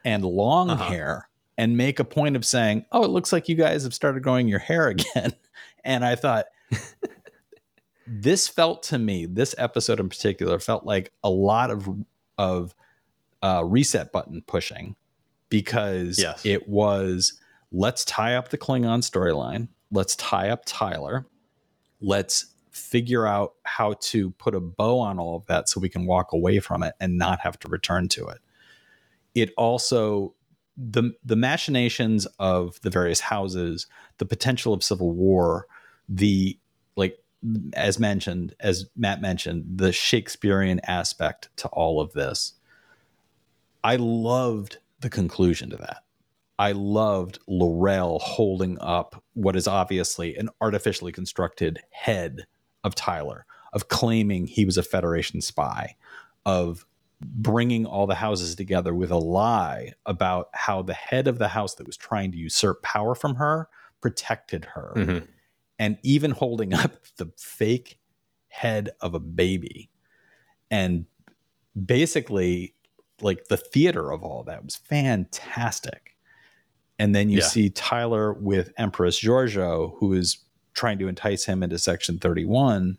[0.04, 0.90] and long uh-huh.
[0.90, 4.24] hair and make a point of saying, Oh, it looks like you guys have started
[4.24, 5.34] growing your hair again.
[5.84, 6.46] and I thought,
[8.08, 11.88] this felt to me, this episode in particular, felt like a lot of
[12.40, 12.74] of
[13.44, 14.96] uh, reset button pushing
[15.50, 16.44] because Yes.
[16.46, 17.34] it was
[17.72, 21.28] let's tie up the Klingon storyline, let's tie up Tyler,
[22.02, 26.06] let's figure out how to put a bow on all of that so we can
[26.06, 28.40] walk away from it and not have to return to it.
[29.36, 30.34] It also
[30.78, 33.86] the the machinations of the various houses,
[34.18, 35.68] the potential of civil war,
[36.08, 36.58] the
[36.96, 37.18] like
[37.74, 42.54] as mentioned, as Matt mentioned, the Shakespearean aspect to all of this.
[43.84, 46.04] I loved the conclusion to that.
[46.58, 52.46] I loved L'Rell holding up what is obviously an artificially constructed head
[52.84, 55.96] of Tyler, of claiming he was a Federation spy,
[56.46, 56.86] of
[57.22, 61.76] bringing all the houses together with a lie about how the head of the house
[61.76, 63.70] that was trying to usurp power from her
[64.02, 65.28] protected her Mhm.
[65.80, 67.98] And even holding up the fake
[68.50, 69.90] head of a baby.
[70.70, 71.06] And
[71.86, 72.76] basically
[73.22, 76.16] like the theater of all that was fantastic.
[76.98, 77.46] And then you Yeah.
[77.46, 80.38] see tyler with empress Georgiou who is
[80.74, 82.98] trying to entice him into section 31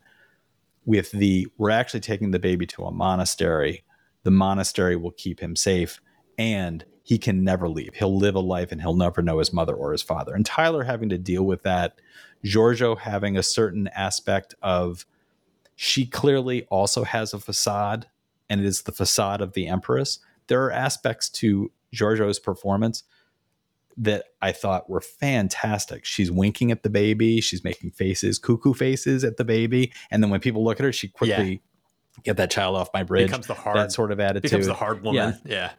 [0.85, 3.83] with the we're actually taking the baby to a monastery.
[4.23, 5.99] The monastery will keep him safe
[6.37, 7.93] and he can never leave.
[7.95, 10.33] He'll live a life and he'll never know his mother or his father.
[10.35, 11.99] And tyler having to deal with that
[12.43, 15.05] Georgiou having a certain aspect of
[15.75, 18.07] she clearly also has a facade
[18.49, 23.03] and it is the facade of the empress there are aspects to Georgiou's performance
[23.97, 26.05] that I thought were fantastic.
[26.05, 30.29] She's winking at the baby, she's making faces, cuckoo faces at the baby, and then
[30.29, 31.61] when people look at her, she quickly
[32.23, 33.27] get that child off my bridge.
[33.27, 34.43] Becomes the hard that sort of attitude.
[34.43, 35.39] becomes the hard woman.
[35.45, 35.71] Yeah.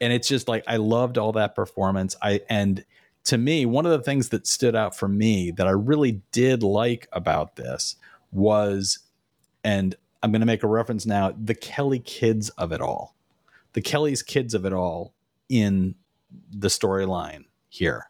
[0.00, 2.16] and it's just like I loved all that performance.
[2.22, 2.84] I and
[3.24, 6.62] to me, one of the things that stood out for me that I really did
[6.62, 7.96] like about this
[8.32, 8.98] was,
[9.62, 13.14] and I'm going to make a reference now, the Kelly kids of it all,
[13.72, 15.14] the Kelly's kids of it all
[15.48, 15.94] in
[16.50, 18.08] the storyline here.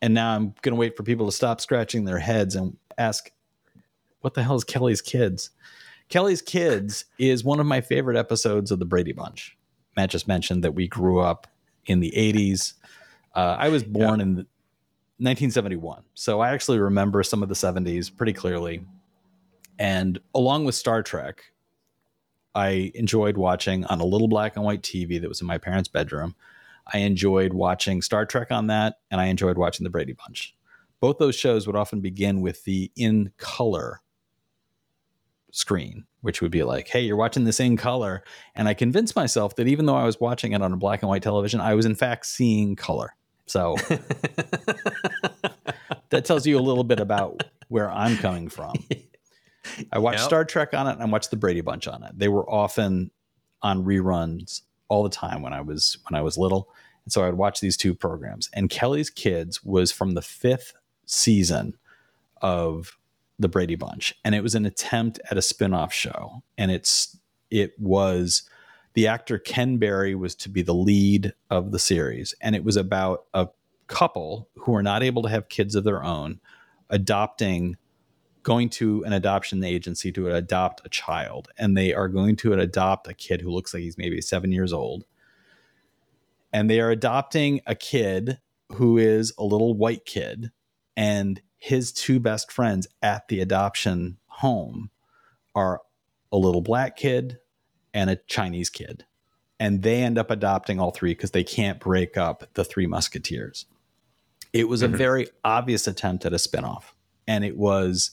[0.00, 3.30] And now I'm going to wait for people to stop scratching their heads and ask,
[4.20, 5.50] what the hell is Kelly's kids?
[6.08, 9.56] Kelly's kids is one of my favorite episodes of the Brady Bunch.
[9.96, 11.46] Matt just mentioned that we grew up
[11.86, 12.74] in the 80s.
[13.34, 14.34] Uh, I was born in
[15.18, 16.02] 1971.
[16.14, 18.84] So I actually remember some of the 70s pretty clearly.
[19.78, 21.44] And along with Star Trek,
[22.54, 25.88] I enjoyed watching on a little black and white TV that was in my parents'
[25.88, 26.34] bedroom.
[26.92, 30.54] I enjoyed watching Star Trek on that, and I enjoyed watching The Brady Bunch.
[31.00, 34.00] Both those shows would often begin with the in color
[35.52, 38.24] screen, which would be like, hey, you're watching this in color.
[38.54, 41.08] And I convinced myself that even though I was watching it on a black and
[41.08, 43.14] white television, I was in fact seeing color.
[43.52, 43.76] So
[46.08, 48.72] that tells you a little bit about where I'm coming from.
[49.92, 50.26] I watched Yep.
[50.26, 52.18] Star Trek on it and I watched the Brady Bunch on it.
[52.18, 53.10] They were often
[53.60, 56.70] on reruns all the time when I was when I was little.
[57.04, 58.48] And so I'd watch these two programs.
[58.54, 60.72] And Kelly's Kids was from the fifth
[61.04, 61.74] season
[62.40, 62.96] of
[63.38, 64.14] the Brady Bunch.
[64.24, 66.42] And it was an attempt at a spin-off show.
[66.56, 67.18] And it's
[67.50, 68.44] it was
[68.94, 72.34] the actor Ken Berry was to be the lead of the series.
[72.40, 73.48] And it was about a
[73.86, 76.40] couple who are not able to have kids of their own
[76.90, 77.76] adopting
[78.42, 83.06] going to an adoption agency to adopt a child and they are going to adopt
[83.06, 85.04] a kid who looks like he's maybe seven years old
[86.52, 88.38] and they are adopting a kid
[88.70, 90.50] who is a little white kid
[90.96, 94.90] and his two best friends at the adoption home
[95.54, 95.80] are
[96.32, 97.38] a little black kid
[97.94, 99.04] and a chinese kid
[99.60, 103.66] and they end up adopting all three because they can't break up the three musketeers
[104.52, 106.84] it was a very obvious attempt at a spinoff
[107.26, 108.10] and it was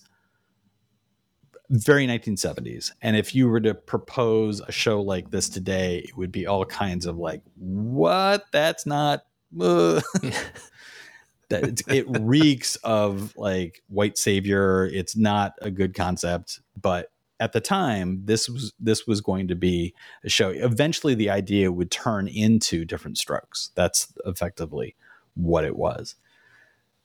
[1.70, 2.92] very 1970s.
[3.02, 6.66] And if you were to propose a show like this today, it would be all
[6.66, 8.46] kinds of like, what?
[8.52, 9.24] That's not.
[9.60, 10.02] uh."
[11.50, 14.86] that it's- it reeks of like white savior.
[14.86, 19.56] It's not a good concept, but at the time, this was this was going to
[19.56, 20.50] be a show.
[20.50, 23.72] Eventually, the idea would turn into Diff'rent Strokes.
[23.76, 24.96] That's effectively
[25.36, 26.16] what it was.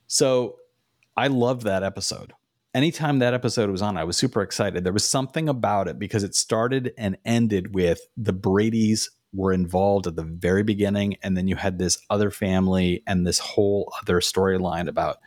[0.06, 0.56] So
[1.16, 2.32] I loved that episode
[2.74, 4.84] anytime that episode was on, I was super excited.
[4.84, 10.06] There was something about it because it started and ended with the Brady's were involved
[10.06, 14.20] at the very beginning, and then you had this other family and this whole other
[14.20, 15.18] storyline about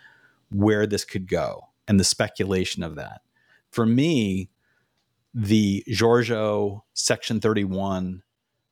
[0.49, 3.21] where this could go and the speculation of that.
[3.69, 4.49] For me,
[5.39, 8.23] the Georgiou Section 31,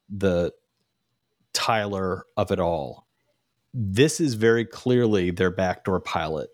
[0.10, 0.52] the
[1.54, 3.06] Tyler of it all,
[3.72, 6.50] this is very clearly their backdoor pilot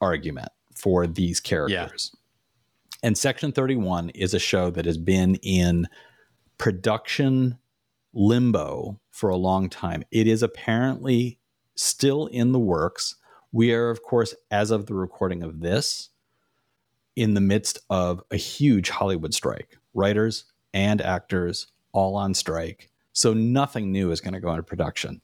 [0.00, 2.16] argument for these characters.
[3.04, 5.86] And Section 31 is a show that has been in
[6.58, 7.58] production
[8.12, 10.02] limbo for a long time.
[10.10, 11.38] It is apparently
[11.76, 13.14] still in the works.
[13.52, 16.10] We are, of course, as of the recording of this,
[17.18, 19.76] in the midst of a huge Hollywood strike.
[19.92, 22.90] Writers and actors all on strike.
[23.12, 25.20] So nothing new is going to go into production.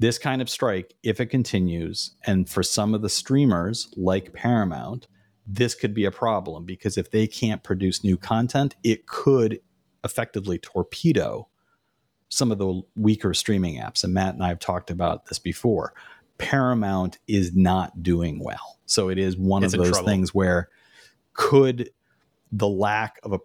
[0.00, 5.06] This kind of strike, if it continues, and for some of the streamers like Paramount,
[5.46, 9.60] this could be a problem because if they can't produce new content, it could
[10.02, 11.46] effectively torpedo
[12.30, 14.02] some of the weaker streaming apps.
[14.02, 15.94] And Matt and I have talked about this before.
[16.38, 18.80] Paramount is not doing well.
[18.86, 20.08] So it is one it's of those trouble.
[20.08, 20.68] things where
[21.38, 21.90] could
[22.50, 23.38] the lack of a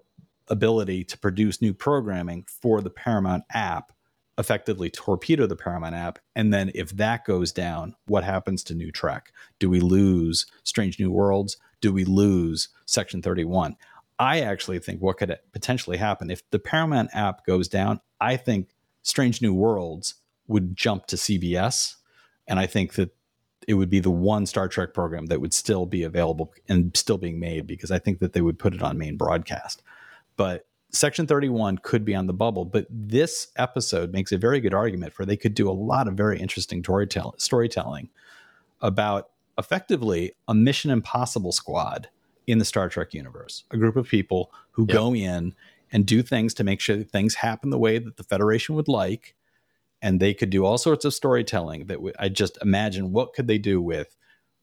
[0.49, 3.93] ability to produce new programming for the Paramount app
[4.37, 6.19] effectively torpedo the Paramount app?
[6.35, 9.31] And then if that goes down, what happens to New Trek?
[9.59, 11.57] Do we lose Strange New Worlds?
[11.79, 13.77] Do we lose Section 31?
[14.19, 18.69] I actually think what could potentially happen if the Paramount app goes down, I think
[19.03, 20.15] Strange New Worlds
[20.47, 21.95] would jump to CBS.
[22.47, 23.15] And I think that
[23.67, 27.17] it would be the one Star Trek program that would still be available and still
[27.17, 29.81] being made because I think that they would put it on main broadcast.
[30.35, 34.73] But Section 31 could be on the bubble, but this episode makes a very good
[34.73, 36.83] argument for they could do a lot of very interesting
[37.37, 38.09] storytelling
[38.81, 42.09] about effectively a Mission Impossible squad
[42.45, 44.93] in the Star Trek universe, a group of people who yep.
[44.93, 45.55] go in
[45.91, 48.87] and do things to make sure that things happen the way that the Federation would
[48.87, 49.35] like.
[50.03, 53.47] And they could do all sorts of storytelling that w- I just imagine what could
[53.47, 54.15] they do with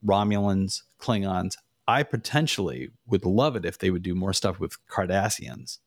[0.06, 1.56] Romulans, Klingons.
[1.88, 5.78] I potentially would love it if they would do more stuff with Cardassians,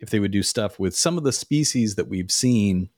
[0.00, 2.88] if they would do stuff with some of the species that we've seen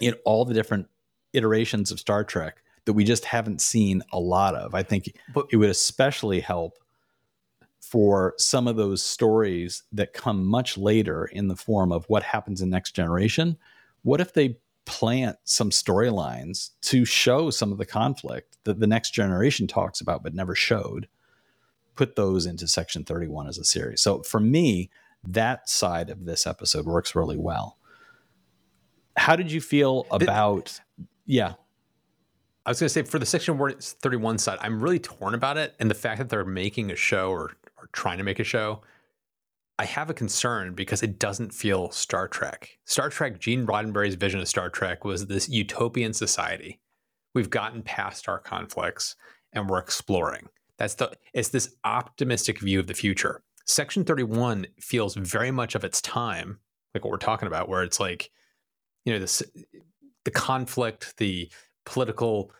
[0.00, 0.88] in all the different
[1.34, 4.74] iterations of Star Trek that we just haven't seen a lot of.
[4.74, 6.78] I think but, it would especially help
[7.80, 12.62] for some of those stories that come much later in the form of what happens
[12.62, 13.58] in next generation
[14.02, 14.56] what if they
[14.88, 20.22] plant some storylines to show some of the conflict that the next generation talks about
[20.22, 21.06] but never showed
[21.94, 24.88] put those into section 31 as a series so for me
[25.22, 27.76] that side of this episode works really well
[29.16, 30.80] how did you feel about
[31.26, 31.52] yeah
[32.64, 35.74] I was going to say for the section 31 side, I'm really torn about it.
[35.80, 38.82] And the fact that they're making a show or or trying to make a show,
[39.78, 42.78] I have a concern because it doesn't feel Star Trek.
[42.84, 46.80] Star Trek, Gene Roddenberry's vision of Star Trek was this utopian society.
[47.34, 49.14] We've gotten past our conflicts
[49.52, 50.48] and we're exploring.
[50.78, 53.42] That's the it's this optimistic view of the future.
[53.66, 56.58] Section 31 feels very much of its time,
[56.94, 58.30] like what we're talking about, where it's like,
[59.04, 59.42] you know, this
[60.24, 61.50] the conflict, the
[61.84, 62.50] political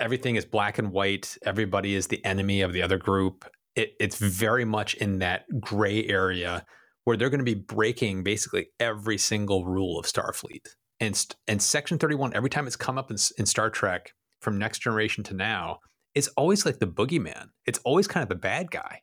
[0.00, 3.44] everything is black and white, everybody is the enemy of the other group
[3.80, 6.64] it, it's very much in that gray area
[7.04, 10.66] where they're going to be breaking basically every single rule of Starfleet.
[11.00, 14.12] And and Section 31, every time it's come up in, in Star Trek
[14.42, 15.78] from Next Generation to now,
[16.14, 17.48] it's always like the boogeyman.
[17.64, 19.00] It's always kind of the bad guy.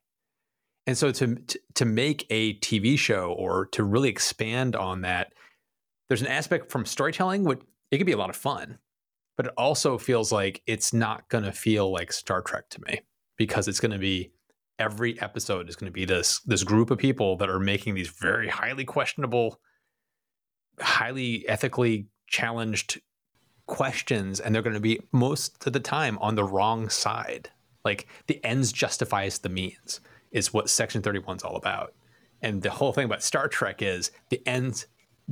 [0.86, 5.34] And so to, to to make a TV show or to really expand on that,
[6.08, 8.78] there's an aspect from storytelling which it could be a lot of fun,
[9.38, 13.02] but it also feels like it's not going to feel like Star Trek to me
[13.38, 14.32] because it's going to be
[14.80, 18.10] every episode is going to be this this group of people that are making these
[18.10, 19.60] very highly questionable
[20.80, 23.02] highly ethically challenged
[23.66, 27.50] questions and they're going to be most of the time on the wrong side.
[27.84, 30.00] Like the ends justifies the means
[30.32, 31.94] is what section 31 is all about.
[32.42, 34.88] And the whole thing about star trek is the ends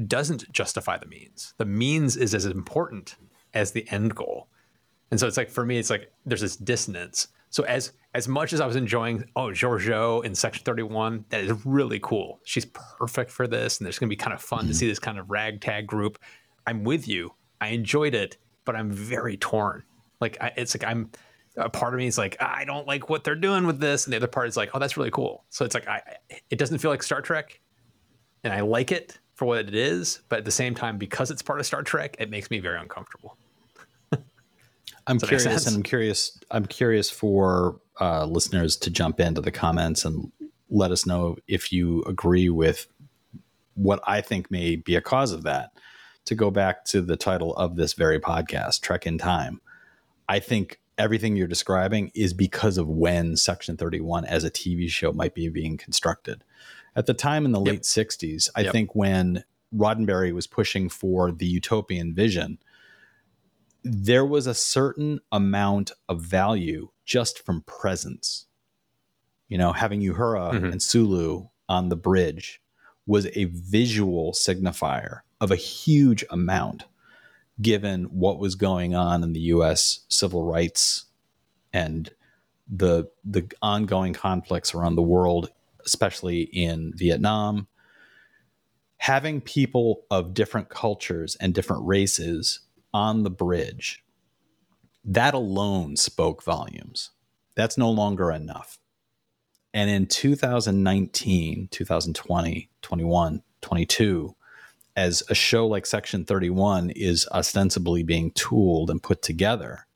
[0.08, 1.54] doesn't justify the means.
[1.58, 3.16] The means is as important
[3.54, 4.50] as the end goal.
[5.12, 7.28] And so it's like for me it's like there's this dissonance.
[7.50, 11.66] So as as much as I was enjoying oh Georgiou in Section 31, that is
[11.66, 12.40] really cool.
[12.46, 14.70] She's perfect for this, and it's going to be kind of fun mm-hmm.
[14.70, 16.18] to see this kind of ragtag group.
[16.66, 17.34] I'm with you.
[17.60, 19.84] I enjoyed it, but I'm very torn.
[20.22, 21.12] Like I, it's like I'm
[21.58, 24.14] a part of me is like I don't like what they're doing with this, and
[24.14, 25.44] the other part is like oh that's really cool.
[25.50, 26.02] So it's like I
[26.50, 27.60] it doesn't feel like Star Trek,
[28.46, 31.42] and I like it for what it is, but at the same time because it's
[31.42, 33.38] part of Star Trek, it makes me very uncomfortable.
[35.08, 36.40] I'm curious, and I'm curious.
[36.52, 40.32] I'm curious for uh, listeners to jump into the comments and
[40.70, 42.88] let us know if you agree with
[43.76, 45.72] what I think may be a cause of that.
[46.26, 49.62] To go back to the title of this very podcast, Trek in Time,
[50.28, 55.12] I think everything you're describing is because of when Section 31 as a TV show
[55.12, 56.44] might be being constructed.
[56.96, 57.68] At the time in the yep.
[57.68, 58.72] late 60s, I yep.
[58.72, 59.44] think when
[59.76, 62.58] Roddenberry was pushing for the utopian vision,
[63.86, 68.48] there was a certain amount of value just from presence.
[69.48, 70.66] You know, having Uhura mm-hmm.
[70.66, 72.62] and Sulu on the bridge
[73.06, 76.86] was a visual signifier of a huge amount
[77.62, 81.06] given what was going on in the US civil rights
[81.72, 82.10] and
[82.68, 85.52] the the ongoing conflicts around the world
[85.86, 87.68] especially in Vietnam
[88.98, 92.62] having people of different cultures and different races
[92.96, 94.06] on the bridge
[95.04, 97.12] that alone spoke volumes.
[97.56, 98.80] That's no longer enough.
[99.74, 104.36] And in 2019 2020 21 22
[104.96, 109.88] as a show like Section 31 is ostensibly being tooled and put together,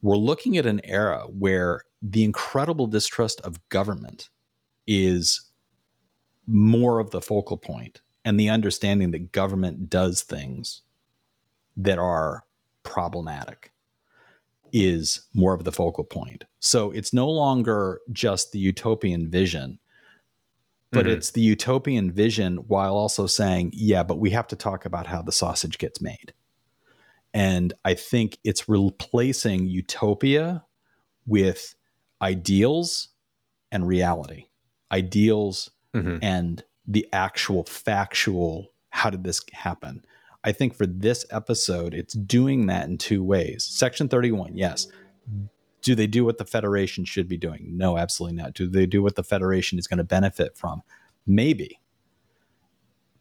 [0.00, 4.30] we're looking at an era where the incredible distrust of government
[4.86, 5.50] is
[6.46, 10.82] more of the focal point and the understanding that government does things
[11.76, 12.44] that are
[12.82, 13.72] problematic
[14.72, 16.44] is more of the focal point.
[16.60, 19.78] So it's no longer just the utopian vision
[20.92, 21.16] but mm-hmm.
[21.16, 25.22] it's the utopian vision while also saying, yeah, but we have to talk about how
[25.22, 26.34] the sausage gets made.
[27.32, 30.64] And I think it's replacing utopia
[31.26, 31.74] with
[32.20, 33.08] ideals
[33.72, 34.48] and reality,
[34.92, 36.18] ideals mm-hmm.
[36.20, 40.04] and the actual factual how did this happen?
[40.44, 43.64] I think for this episode, it's doing that in two ways.
[43.64, 44.88] Section 31, yes,
[45.82, 47.76] do they do what the Federation should be doing?
[47.76, 48.54] No, absolutely not.
[48.54, 50.82] Do they do what the Federation is going to benefit from?
[51.26, 51.80] Maybe.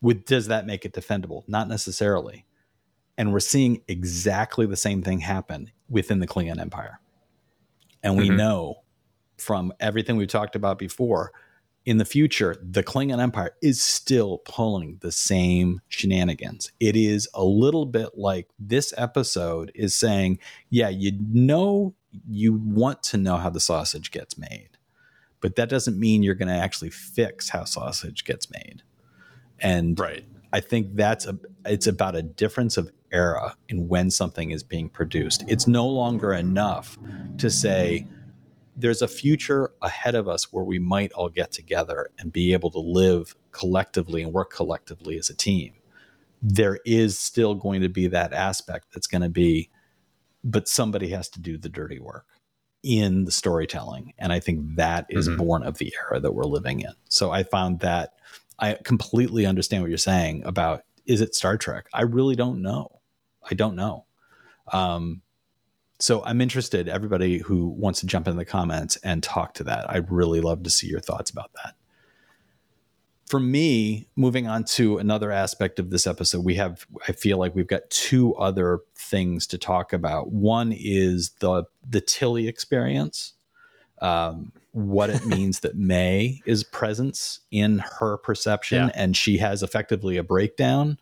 [0.01, 1.43] With, does that make it defendable?
[1.47, 2.45] Not necessarily.
[3.17, 6.99] And we're seeing exactly the same thing happen within the Klingon Empire.
[8.01, 8.37] And we mm-hmm.
[8.37, 8.75] know
[9.37, 11.31] from everything we've talked about before,
[11.85, 16.71] in the future, the Klingon Empire is still pulling the same shenanigans.
[16.79, 21.95] It is a little bit like this episode is saying, yeah, you know
[22.27, 24.69] you want to know how the sausage gets made,
[25.39, 28.83] but that doesn't mean you're going to actually fix how sausage gets made.
[29.59, 30.25] And right.
[30.53, 34.89] I think that's a it's about a difference of era in when something is being
[34.89, 35.43] produced.
[35.47, 36.97] It's no longer enough
[37.37, 38.07] to say
[38.75, 42.71] there's a future ahead of us where we might all get together and be able
[42.71, 45.73] to live collectively and work collectively as a team.
[46.41, 49.69] There is still going to be that aspect that's going to be
[50.43, 52.25] but somebody has to do the dirty work
[52.83, 54.13] in the storytelling.
[54.17, 55.37] And I think that is mm-hmm.
[55.37, 56.93] born of the era that we're living in.
[57.09, 58.13] So I found that
[58.59, 61.85] I completely understand what you're saying about is it Star Trek?
[61.93, 63.01] I really don't know.
[63.49, 64.05] I don't know.
[64.71, 65.21] Um,
[66.01, 69.89] so I'm interested, everybody who wants to jump in the comments and talk to that.
[69.89, 71.75] I'd really love to see your thoughts about that
[73.31, 77.55] for me, moving on to another aspect of this episode, we have, I feel like
[77.55, 80.33] we've got two other things to talk about.
[80.33, 83.31] One is the, the Tilly experience,
[84.01, 88.91] um, what it means that May is presence in her perception yeah.
[88.95, 90.99] and she has effectively a breakdown,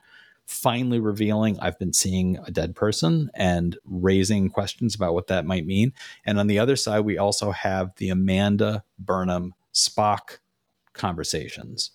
[0.50, 5.66] finally revealing I've been seeing a dead person and raising questions about what that might
[5.66, 5.94] mean.
[6.26, 10.40] And on the other side, we also have the Amanda Burnham Spock
[10.94, 11.92] conversations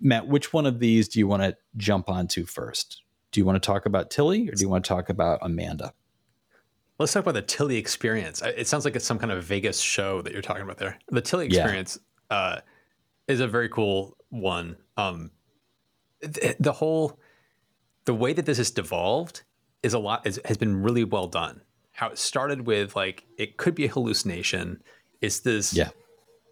[0.00, 3.02] Matt, which one of these do you want to jump onto first?
[3.32, 5.92] Do you want to talk about Tilly or do you want to talk about Amanda?
[6.98, 8.42] Let's talk about the Tilly experience.
[8.42, 10.98] It sounds like it's some kind of Vegas show that you're talking about there.
[11.08, 11.98] The Tilly experience
[12.30, 12.36] yeah.
[12.36, 12.60] uh,
[13.28, 14.76] is a very cool one.
[14.96, 15.30] Um,
[16.20, 17.18] the, the, whole,
[18.06, 19.42] the way that this has devolved
[19.82, 21.60] is a lot, is, has been really well done.
[21.92, 24.82] How it started with like, it could be a hallucination.
[25.20, 25.90] It's this yeah.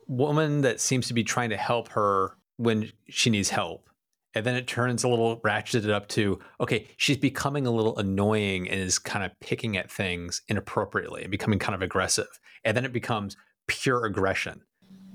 [0.07, 3.89] woman that seems to be trying to help her when she needs help.
[4.35, 8.69] And then it turns a little ratcheted up to, okay, she's becoming a little annoying
[8.69, 12.41] and is kind of picking at things inappropriately and becoming kind of aggressive.
[12.65, 13.37] And then it becomes
[13.69, 14.63] pure aggression.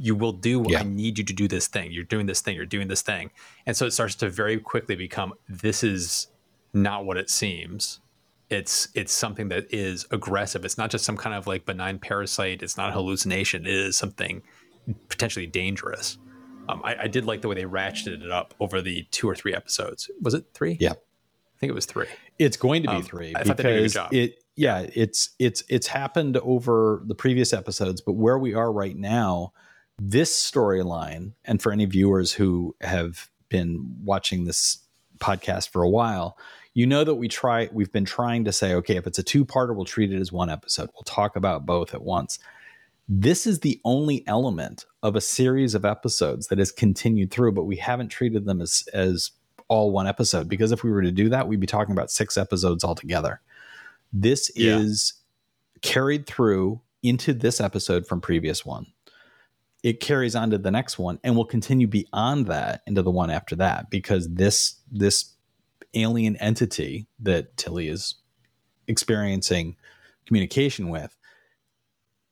[0.02, 0.80] You will do, yeah.
[0.80, 1.92] I need you to do this thing.
[1.92, 2.56] You're doing this thing.
[2.56, 3.32] You're doing this thing.
[3.66, 6.28] And so it starts to very quickly become, this is
[6.74, 8.00] not what it seems.
[8.50, 10.66] It's it's something that is aggressive.
[10.66, 12.64] It's not just some kind of like benign parasite.
[12.64, 13.68] It's not a hallucination.
[13.68, 14.42] It is something
[15.08, 16.18] potentially dangerous.
[16.68, 19.36] Um, I, I, did like the way they ratcheted it up over the two or
[19.36, 20.10] three episodes.
[20.22, 20.78] Was it three?
[20.80, 22.08] Yeah, I think it was three.
[22.38, 24.44] It's going to be um, three I because it.
[24.56, 29.54] Yeah, it's it's it's happened over the previous episodes, but where we are right now,
[30.00, 34.80] this storyline, and for any viewers who have been watching this
[35.20, 36.38] podcast for a while,
[36.74, 39.76] you know that we try we've been trying to say, okay, if it's a two-parter,
[39.76, 40.90] we'll treat it as one episode.
[40.94, 42.40] We'll talk about both at once.
[43.08, 47.64] This is the only element of a series of episodes that has continued through, but
[47.64, 49.32] we haven't treated them as as
[49.68, 52.38] all one episode because if we were to do that, we'd be talking about six
[52.38, 53.42] episodes altogether.
[54.14, 54.78] This yeah.
[54.78, 55.14] is
[55.82, 58.88] carried through into this episode from previous one.
[59.84, 63.30] It carries on to the next one and will continue beyond that into the one
[63.30, 65.36] after that because this this
[65.94, 68.16] alien entity that Tilly is
[68.88, 69.76] experiencing
[70.26, 71.16] communication with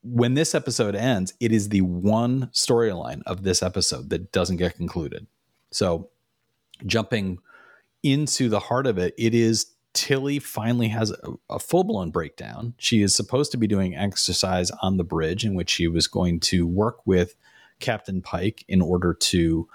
[0.04, 4.76] when this episode ends it is the one storyline of this episode that doesn't get
[4.76, 5.28] concluded.
[5.72, 6.10] So
[6.86, 7.40] jumping
[8.04, 12.76] into the heart of it it is Tilly finally has a, a full blown breakdown.
[12.78, 16.40] She is supposed to be doing exercise on the bridge in which she was going
[16.42, 17.36] to work with
[17.80, 19.68] Captain Pike in order to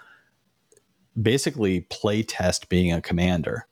[1.21, 3.67] basically play test being a commander.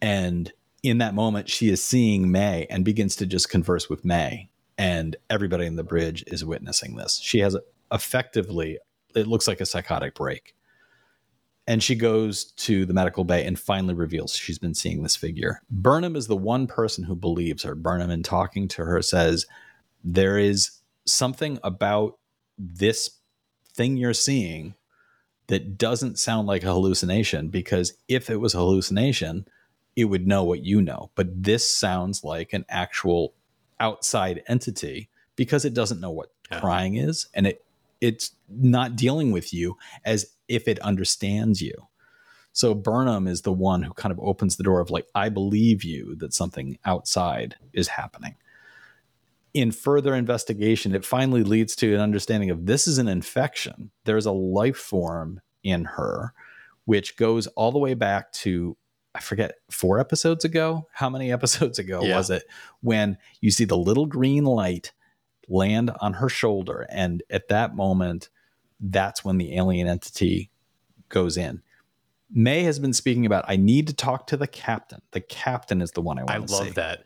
[0.00, 4.50] And in that moment, she is seeing May and begins to just converse with May.
[4.78, 7.20] And everybody in the bridge is witnessing this.
[7.22, 7.56] She has
[7.92, 8.78] effectively,
[9.14, 10.54] it looks like a psychotic break
[11.70, 15.62] and she goes to the medical bay and finally reveals she's been seeing this figure.
[15.70, 17.76] Burnham is the one person who believes her.
[17.76, 19.46] Burnham, in talking to her, says,
[20.02, 20.72] There is
[21.06, 22.18] something about
[22.58, 23.10] this
[23.72, 24.74] thing you're seeing
[25.46, 29.46] that doesn't sound like a hallucination because if it was a hallucination,
[29.94, 31.12] it would know what you know.
[31.14, 33.32] But this sounds like an actual
[33.78, 36.58] outside entity because it doesn't know what yeah.
[36.58, 37.64] crying is and it
[38.00, 41.72] it's not dealing with you as if it understands you.
[42.52, 45.84] So Burnham is the one who kind of opens the door of like, I believe
[45.84, 48.34] you that something outside is happening.
[49.54, 53.90] In further investigation, it finally leads to an understanding of this is an infection.
[54.04, 56.34] There's a life form in her,
[56.84, 58.76] which goes all the way back to,
[59.14, 60.88] I forget, four episodes ago.
[60.92, 62.16] How many episodes ago yeah.
[62.16, 62.44] was it?
[62.80, 64.92] When you see the little green light
[65.50, 66.86] land on her shoulder.
[66.90, 68.28] And at that moment,
[68.80, 70.50] that's when the alien entity
[71.08, 71.62] goes in.
[72.32, 75.02] May has been speaking about I need to talk to the captain.
[75.10, 77.04] The captain is the one I want I to love that.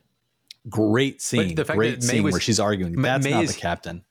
[0.68, 1.54] Great scene.
[1.54, 3.00] Great scene was, where she's arguing.
[3.00, 4.04] That's May not is, the captain.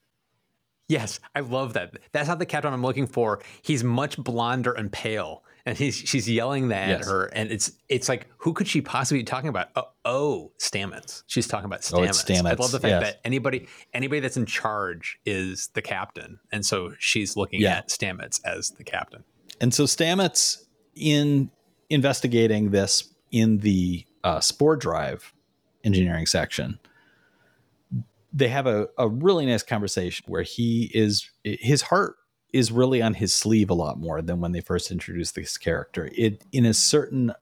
[0.88, 1.94] Yes, I love that.
[2.12, 3.40] That's not the captain I'm looking for.
[3.62, 7.00] He's much blonder and pale, and he's she's yelling that yes.
[7.00, 9.68] at her, and it's it's like who could she possibly be talking about?
[9.76, 11.22] Oh, oh Stamets.
[11.26, 12.08] She's talking about Stamets.
[12.28, 12.46] Oh, Stamets.
[12.46, 13.02] I love the fact yes.
[13.02, 17.78] that anybody anybody that's in charge is the captain, and so she's looking yeah.
[17.78, 19.24] at Stamets as the captain.
[19.60, 21.50] And so Stamets, in
[21.88, 25.32] investigating this in the uh, Spore Drive
[25.82, 26.78] engineering section,
[28.32, 32.16] they have a, a really nice conversation where he is his heart
[32.54, 36.08] is really on his sleeve a lot more than when they first introduced this character.
[36.16, 37.32] It in a certain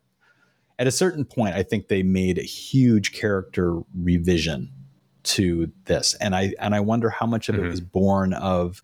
[0.79, 4.73] at a certain point, I think they made a huge character revision
[5.25, 7.67] to this, and I and I wonder how much of mm-hmm.
[7.67, 8.83] it was born of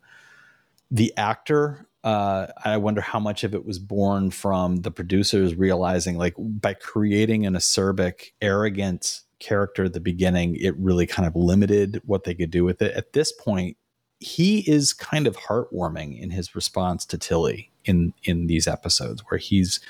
[0.90, 1.86] the actor.
[2.04, 6.74] Uh, I wonder how much of it was born from the producers realizing, like, by
[6.74, 12.34] creating an acerbic, arrogant character at the beginning, it really kind of limited what they
[12.34, 12.94] could do with it.
[12.94, 13.76] At this point,
[14.20, 19.38] he is kind of heartwarming in his response to Tilly in in these episodes where
[19.38, 19.80] he's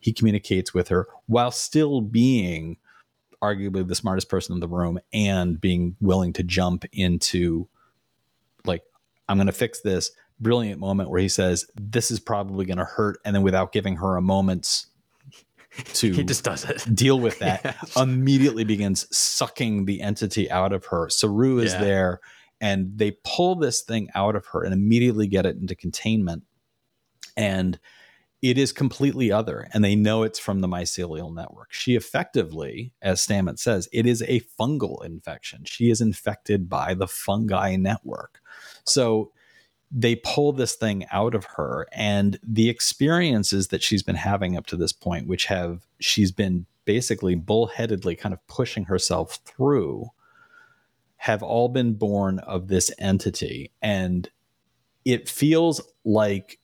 [0.00, 2.76] he communicates with her while still being
[3.42, 7.68] arguably the smartest person in the room and being willing to jump into
[8.64, 8.82] like
[9.28, 10.10] I'm going to fix this
[10.40, 13.96] brilliant moment where he says this is probably going to hurt and then without giving
[13.96, 14.86] her a moment's
[15.94, 16.84] to he just does it.
[16.94, 21.80] deal with that immediately begins sucking the entity out of her saru is yeah.
[21.80, 22.20] there
[22.60, 26.44] and they pull this thing out of her and immediately get it into containment.
[27.36, 27.78] And
[28.42, 31.72] it is completely other and they know it's from the mycelial network.
[31.72, 35.64] She effectively as stamets says it is a fungal infection.
[35.64, 38.40] She is infected by the fungi network.
[38.84, 39.32] So
[39.90, 44.66] they pull this thing out of her and the experiences that she's been having up
[44.66, 50.10] to this point which have she's been basically bullheadedly kind of pushing herself through
[51.16, 53.72] have all been born of this entity.
[53.82, 54.28] And
[55.06, 56.58] it feels like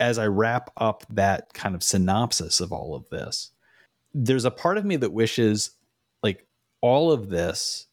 [0.00, 3.50] as i wrap up that kind of synopsis of all of this
[4.14, 5.72] there's a part of me that wishes
[6.22, 6.46] like
[6.80, 7.86] all of this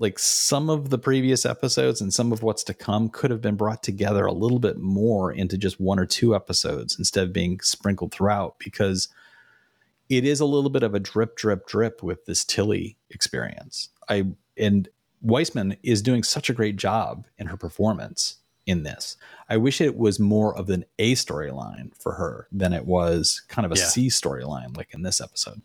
[0.00, 3.56] like some of the previous episodes and some of what's to come could have been
[3.56, 7.58] brought together a little bit more into just one or two episodes instead of being
[7.60, 9.08] sprinkled throughout because
[10.08, 13.90] it is a little bit of a drip drip drip with this tilly experience.
[14.08, 14.88] I and
[15.20, 19.16] Wiseman is doing such a great job in her performance in this
[19.48, 23.64] i wish it was more of an a storyline for her than it was kind
[23.64, 23.86] of a yeah.
[23.86, 25.62] C storyline like in this episode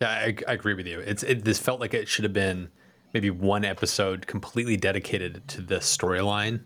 [0.00, 2.68] yeah I, I agree with you it's it, this felt like it should have been
[3.12, 6.62] maybe one episode completely dedicated to the storyline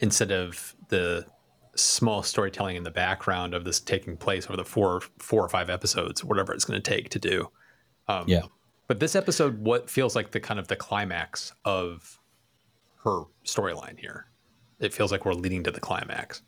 [0.00, 1.26] instead of the
[1.74, 5.70] small storytelling in the background of this taking place over the four four or five
[5.70, 7.48] episodes, whatever it's going to take to do.
[8.08, 8.42] Um, yeah.
[8.92, 12.20] But this episode, what feels like the kind of the climax of
[13.04, 14.26] her storyline here,
[14.80, 16.42] it feels like we're leading to the climax.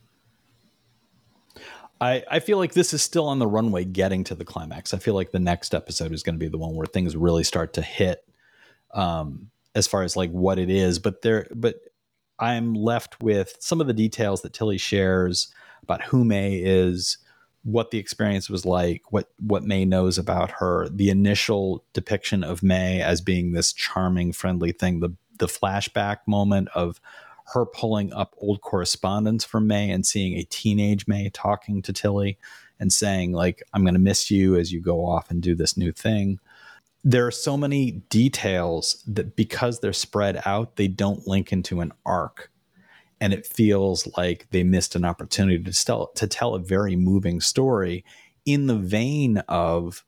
[2.02, 4.92] I, I feel like this is still on the runway getting to the climax.
[4.92, 7.44] I feel like the next episode is going to be the one where things really
[7.44, 8.22] start to hit
[8.92, 10.98] um, as far as like what it is.
[10.98, 11.76] But there, but
[12.38, 15.50] I'm left with some of the details that Tilly shares
[15.82, 17.16] about who May is,
[17.64, 22.62] what the experience was like, what what May knows about her, the initial depiction of
[22.62, 27.00] May as being this charming, friendly thing, the the flashback moment of
[27.52, 32.38] her pulling up old correspondence from May and seeing a teenage May talking to Tilly
[32.78, 35.76] and saying like I'm going to miss you as you go off and do this
[35.76, 36.38] new thing.
[37.02, 41.92] There are so many details that because they're spread out, they don't link into an
[42.06, 42.50] arc.
[43.20, 47.40] And it feels like they missed an opportunity to tell to tell a very moving
[47.40, 48.04] story
[48.44, 50.04] in the vein of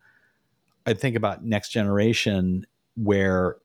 [0.87, 3.57] I think about Next Generation where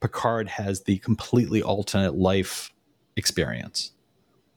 [0.00, 2.72] Picard has the completely alternate life
[3.16, 3.92] experience.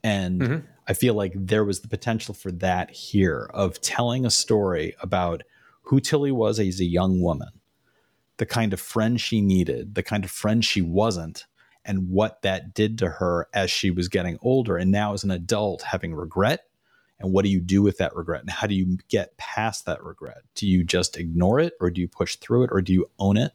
[0.04, 0.66] And mm-hmm.
[0.88, 5.44] I feel like there was the potential for that here of telling a story about
[5.84, 7.50] who Tilly was as a young woman,
[8.38, 11.46] the kind of friend she needed, the kind of friend she wasn't,
[11.86, 14.78] and what that did to her as she was getting older.
[14.78, 16.66] And now, as an adult, having regret.
[17.20, 18.42] And what do you do with that regret?
[18.42, 20.42] And how do you get past that regret?
[20.56, 23.38] Do you just ignore it or do you push through it or do you own
[23.38, 23.52] it?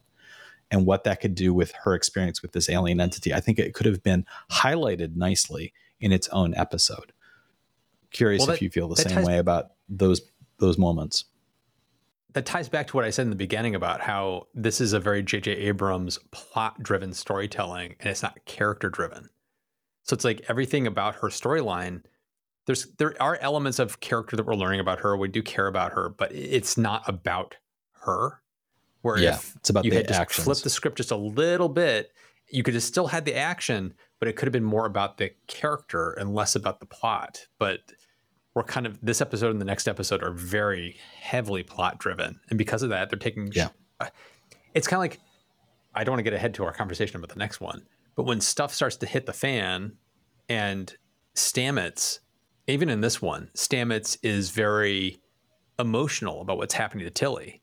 [0.71, 3.33] and what that could do with her experience with this alien entity.
[3.33, 7.13] I think it could have been highlighted nicely in its own episode.
[8.11, 10.21] Curious well, that, if you feel the same ties, way about those
[10.59, 11.25] those moments.
[12.37, 14.99] That ties back to what I said in the beginning about how this is a
[14.99, 15.53] very J.J.
[15.53, 19.29] Abrams plot driven storytelling and it's not character driven.
[20.03, 22.03] So it's like everything about her storyline.
[22.67, 25.17] There's there are elements of character that we're learning about her.
[25.17, 27.55] We do care about her, but it's not about
[28.01, 28.43] her
[29.01, 32.11] where yeah, if it's about you had just flipped the script just a little bit,
[32.51, 35.31] you could have still had the action, but it could have been more about the
[35.47, 37.47] character and less about the plot.
[37.57, 37.79] But
[38.57, 42.57] we're kind of this episode and the next episode are very heavily plot driven, and
[42.57, 43.51] because of that, they're taking.
[43.53, 44.07] Yeah, uh,
[44.73, 45.19] it's kind of like
[45.93, 47.85] I don't want to get ahead to our conversation about the next one,
[48.15, 49.93] but when stuff starts to hit the fan,
[50.49, 50.91] and
[51.35, 52.17] Stamets,
[52.65, 55.19] even in this one, Stamets is very
[55.77, 57.61] emotional about what's happening to Tilly.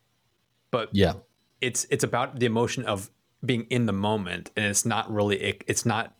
[0.70, 1.14] But yeah,
[1.60, 3.10] it's it's about the emotion of
[3.44, 6.13] being in the moment, and it's not really it, it's not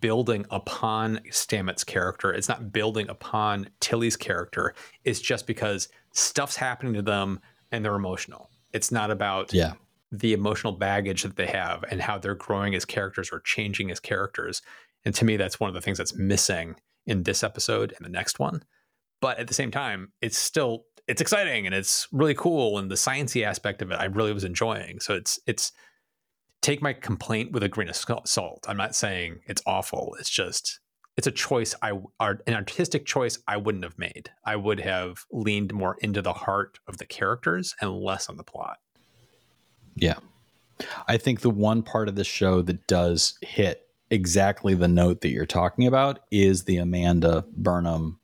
[0.00, 2.32] building upon Stamets' character.
[2.32, 4.74] It's not building upon Tilly's character.
[5.04, 8.50] It's just because stuff's happening to them and they're emotional.
[8.72, 9.74] It's not about yeah
[10.10, 14.00] the emotional baggage that they have and how they're growing as characters or changing as
[14.00, 14.62] characters.
[15.04, 16.76] And to me, that's one of the things that's missing
[17.06, 18.62] in this episode and the next one.
[19.20, 22.94] But at the same time, it's still it's exciting and it's really cool and the
[22.94, 25.00] sciency aspect of it I really was enjoying.
[25.00, 25.72] So it's it's
[26.60, 28.64] take my complaint with a grain of salt.
[28.68, 30.16] I'm not saying it's awful.
[30.18, 30.80] It's just
[31.16, 34.30] it's a choice I an artistic choice I wouldn't have made.
[34.44, 38.44] I would have leaned more into the heart of the characters and less on the
[38.44, 38.78] plot.
[39.96, 40.18] Yeah.
[41.08, 45.30] I think the one part of the show that does hit exactly the note that
[45.30, 48.20] you're talking about is the Amanda Burnham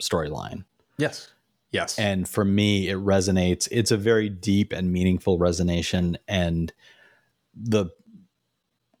[0.00, 0.64] storyline.
[0.96, 1.32] Yes.
[1.72, 1.98] Yes.
[1.98, 3.68] And for me, it resonates.
[3.70, 6.16] It's a very deep and meaningful resonation.
[6.26, 6.72] And
[7.54, 7.86] the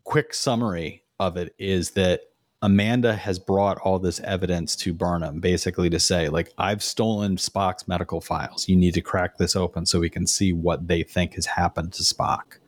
[0.04, 2.22] quick summary of it is that
[2.62, 7.88] Amanda has brought all this evidence to Burnham, basically to say, like, I've stolen Spock's
[7.88, 8.68] medical files.
[8.68, 11.94] You need to crack this open so we can see what they think has happened
[11.94, 12.58] to Spock.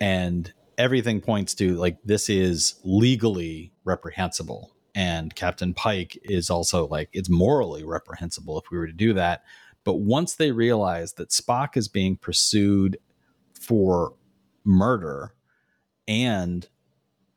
[0.00, 7.10] And everything points to, like, this is legally reprehensible and Captain Pike is also like
[7.12, 9.44] it's morally reprehensible if we were to do that.
[9.84, 12.98] But once they realize that Spock is being pursued
[13.60, 14.14] for
[14.66, 15.32] murder
[16.06, 16.68] and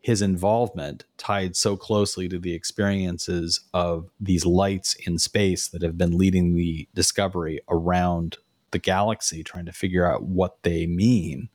[0.01, 5.97] his involvement tied so closely to the experiences of these lights in space that have
[5.97, 8.38] been leading the discovery around
[8.71, 11.49] the galaxy, trying to figure out what they mean,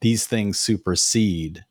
[0.00, 1.64] these things supersede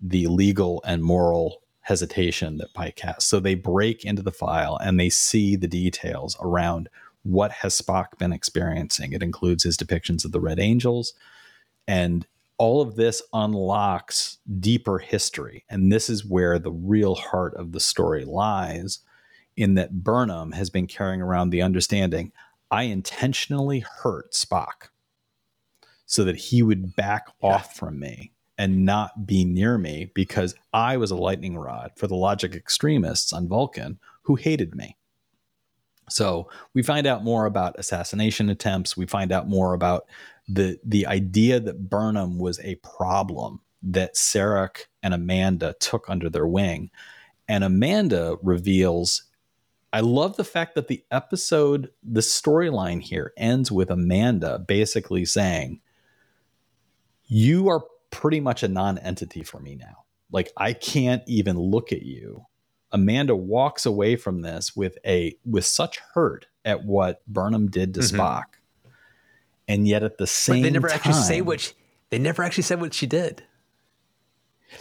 [0.00, 3.24] the legal and moral hesitation that Pike has.
[3.24, 6.88] So they break into the file and they see the details around
[7.22, 9.12] what has Spock been experiencing.
[9.12, 11.14] It includes his depictions of the Red Angels
[11.86, 12.26] and
[12.58, 15.64] all of this unlocks deeper history.
[15.70, 18.98] And this is where the real heart of the story lies
[19.56, 22.32] in that Burnham has been carrying around the understanding
[22.70, 24.90] I intentionally hurt Spock
[26.04, 27.50] so that he would back yeah.
[27.50, 32.06] off from me and not be near me because I was a lightning rod for
[32.06, 34.96] the logic extremists on Vulcan who hated me.
[36.10, 38.96] So we find out more about assassination attempts.
[38.96, 40.06] We find out more about
[40.48, 46.46] the the idea that Burnham was a problem that Sarek and Amanda took under their
[46.46, 46.90] wing.
[47.48, 49.24] And Amanda reveals
[49.92, 55.80] I love the fact that the episode, the storyline here ends with Amanda basically saying,
[57.26, 60.04] You are pretty much a non entity for me now.
[60.30, 62.44] Like, I can't even look at you.
[62.92, 68.00] Amanda walks away from this with a with such hurt at what Burnham did to
[68.00, 68.20] mm-hmm.
[68.20, 68.44] Spock.
[69.68, 71.72] And yet at the same but they never time, actually say what she,
[72.10, 73.44] they never actually said what she did.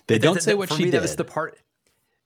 [0.08, 0.94] They don't say what she me, did.
[0.94, 1.60] That was the part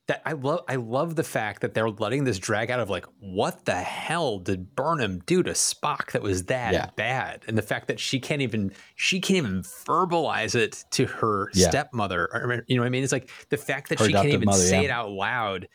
[0.08, 3.06] that I love I love the fact that they're letting this drag out of like
[3.20, 6.90] what the hell did Burnham do to Spock that was that yeah.
[6.96, 11.50] bad and the fact that she can't even she can't even verbalize it to her
[11.54, 11.70] yeah.
[11.70, 14.46] stepmother you know what I mean it's like the fact that her she can't even
[14.46, 14.86] mother, say yeah.
[14.86, 15.68] it out loud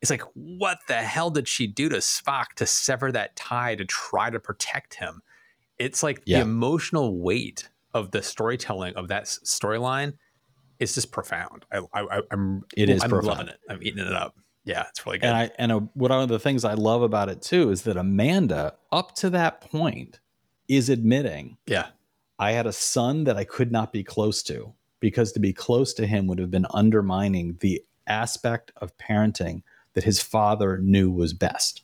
[0.00, 3.84] it's like what the hell did she do to Spock to sever that tie to
[3.84, 5.22] try to protect him
[5.78, 10.14] it's like the emotional weight of the storytelling of that storyline
[10.78, 11.64] it's just profound.
[11.72, 13.38] I, I am it is I'm profound.
[13.38, 13.60] loving it.
[13.68, 14.36] I'm eating it up.
[14.64, 15.26] Yeah, it's really good.
[15.26, 17.96] And I and a, one of the things I love about it too is that
[17.96, 20.20] Amanda, up to that point,
[20.68, 21.88] is admitting, yeah,
[22.38, 25.92] I had a son that I could not be close to because to be close
[25.94, 29.62] to him would have been undermining the aspect of parenting
[29.92, 31.82] that his father knew was best.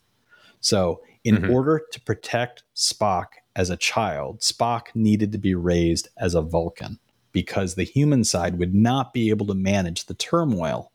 [0.61, 1.51] So, in mm-hmm.
[1.51, 3.26] order to protect Spock
[3.57, 6.98] as a child, Spock needed to be raised as a Vulcan
[7.32, 10.92] because the human side would not be able to manage the turmoil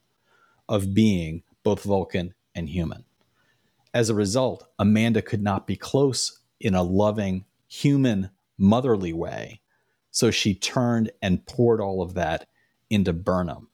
[0.68, 3.06] of being both Vulcan and human.
[3.94, 9.62] As a result, Amanda could not be close in a loving, human, motherly way.
[10.12, 12.48] So she turned and poured all of that
[12.90, 13.70] into Burnham.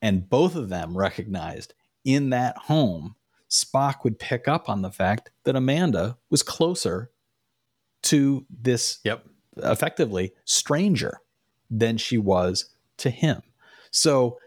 [0.00, 1.74] And both of them recognized
[2.04, 3.16] in that home,
[3.50, 7.10] Spock would pick up on the fact that Amanda was closer
[8.02, 9.24] to this yep.
[9.56, 11.20] effectively stranger
[11.70, 12.66] than she was
[12.98, 13.42] to him.
[13.90, 14.38] So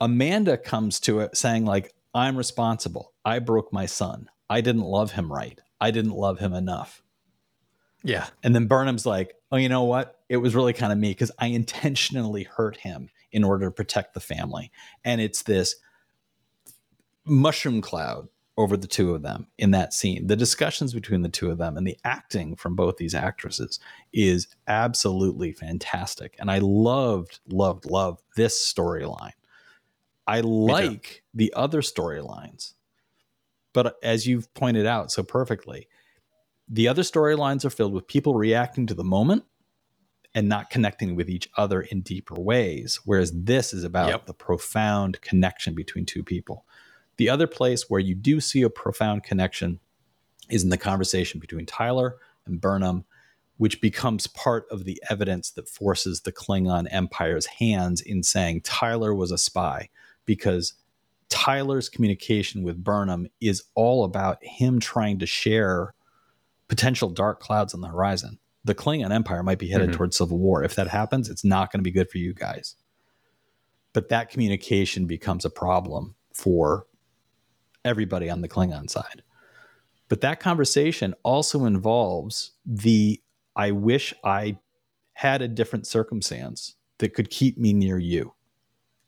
[0.00, 3.12] Amanda comes to it saying, like, I'm responsible.
[3.24, 4.28] I broke my son.
[4.50, 5.58] I didn't love him right.
[5.80, 7.02] I didn't love him enough.
[8.04, 8.26] Yeah.
[8.42, 10.20] And then Burnham's like, oh, you know what?
[10.28, 14.14] It was really kind of me because I intentionally hurt him in order to protect
[14.14, 14.70] the family.
[15.04, 15.76] And it's this
[17.24, 20.26] mushroom cloud over the two of them in that scene.
[20.26, 23.80] The discussions between the two of them and the acting from both these actresses
[24.12, 26.36] is absolutely fantastic.
[26.38, 29.32] And I loved, loved, loved this storyline.
[30.26, 32.74] I like the other storylines.
[33.72, 35.88] But as you've pointed out so perfectly,
[36.68, 39.44] the other storylines are filled with people reacting to the moment
[40.34, 43.00] and not connecting with each other in deeper ways.
[43.04, 44.26] Whereas this is about yep.
[44.26, 46.66] the profound connection between two people.
[47.16, 49.80] The other place where you do see a profound connection
[50.48, 53.04] is in the conversation between Tyler and Burnham,
[53.58, 59.14] which becomes part of the evidence that forces the Klingon Empire's hands in saying Tyler
[59.14, 59.88] was a spy,
[60.24, 60.74] because
[61.28, 65.94] Tyler's communication with Burnham is all about him trying to share
[66.68, 68.38] potential dark clouds on the horizon.
[68.64, 69.96] The Klingon Empire might be headed mm-hmm.
[69.96, 70.62] towards civil war.
[70.62, 72.76] If that happens, it's not going to be good for you guys.
[73.92, 76.86] But that communication becomes a problem for
[77.84, 79.22] everybody on the Klingon side.
[80.08, 83.20] But that conversation also involves the
[83.56, 84.58] I wish I
[85.14, 88.32] had a different circumstance that could keep me near you.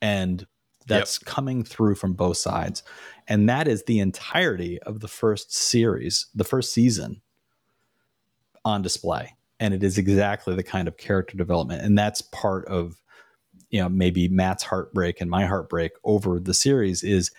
[0.02, 0.46] And
[0.86, 1.26] that's yep.
[1.26, 2.82] coming through from both sides.
[3.26, 7.22] And that is the entirety of the first series, the first season
[8.64, 9.34] on display.
[9.60, 11.82] And it is exactly the kind of character development.
[11.82, 13.00] And that's part of,
[13.70, 17.30] you know, maybe Matt's heartbreak and my heartbreak over the series is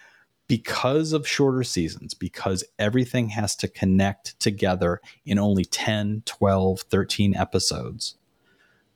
[0.48, 7.36] because of shorter seasons, because everything has to connect together in only 10, 12, 13
[7.36, 8.16] episodes,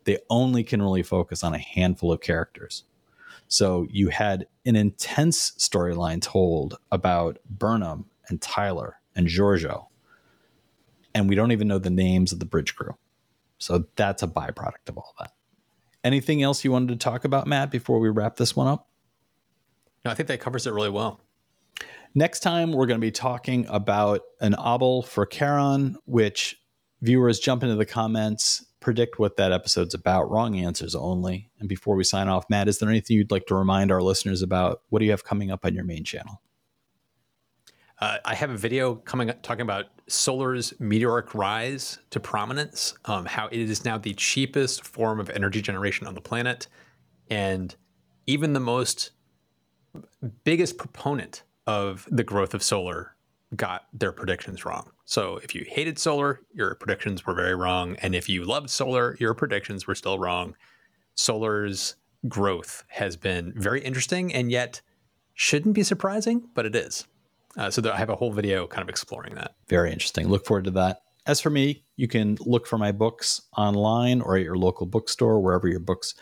[0.03, 2.83] they only can really focus on a handful of characters.
[3.47, 9.87] So you had an intense storyline told about Burnham and Tyler and Georgiou.
[11.15, 12.95] And we don't even know the names of the bridge crew.
[13.57, 15.31] So that's a byproduct of all that.
[16.03, 18.87] Anything else you wanted to talk about, Matt, before we wrap this one up?
[20.05, 21.19] No, I think that covers it really well.
[22.16, 26.57] Next time, we're going to be talking about an Obol for Charon, which
[27.01, 30.30] viewers jump into the comments, predict what that episode's about.
[30.32, 31.51] Wrong answers only.
[31.60, 34.41] And before we sign off, Matt, is there anything you'd like to remind our listeners
[34.41, 34.82] about?
[34.89, 36.41] What do you have coming up on your main channel?
[38.01, 43.26] Uh, I have a video coming up talking about solar's meteoric rise to prominence, um,
[43.26, 46.68] how it is now the cheapest form of energy generation on the planet.
[47.30, 47.76] And
[48.26, 49.12] even the most
[50.43, 53.15] biggest proponent of the growth of solar
[53.55, 54.91] got their predictions wrong.
[55.05, 57.95] So if you hated solar, your predictions were very wrong.
[58.01, 60.55] And if you loved solar, your predictions were still wrong.
[61.15, 61.95] Solar's
[62.28, 64.82] growth has been very interesting and yet
[65.39, 67.07] Shouldn't be surprising, but it is.
[67.55, 69.55] Uh, so I have a whole video kind of exploring that.
[69.70, 70.28] Very interesting.
[70.28, 71.03] Look forward to that.
[71.26, 75.39] As for me, you can look for my books online or at your local bookstore,
[75.39, 76.13] wherever your books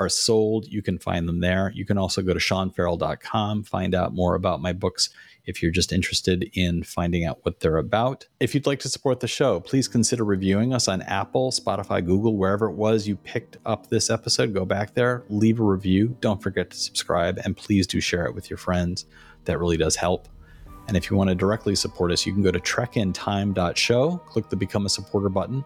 [0.00, 0.66] are sold.
[0.66, 1.70] You can find them there.
[1.74, 5.10] You can also go to seanferrell.com, find out more about my books
[5.46, 8.26] if you're just interested in finding out what they're about.
[8.40, 12.36] If you'd like to support the show, please consider reviewing us on Apple, Spotify, Google,
[12.36, 14.54] wherever it was you picked up this episode.
[14.54, 16.16] Go back there, leave a review.
[16.20, 19.06] Don't forget to subscribe, and please do share it with your friends.
[19.44, 20.28] That really does help.
[20.88, 24.56] And if you want to directly support us, you can go to trekintime.show, click the
[24.56, 25.64] Become a Supporter button.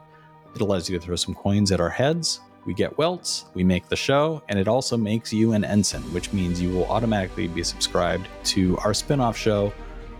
[0.54, 2.40] It allows you to throw some coins at our heads.
[2.64, 6.32] We get welts, we make the show, and it also makes you an ensign, which
[6.32, 9.72] means you will automatically be subscribed to our spin off show,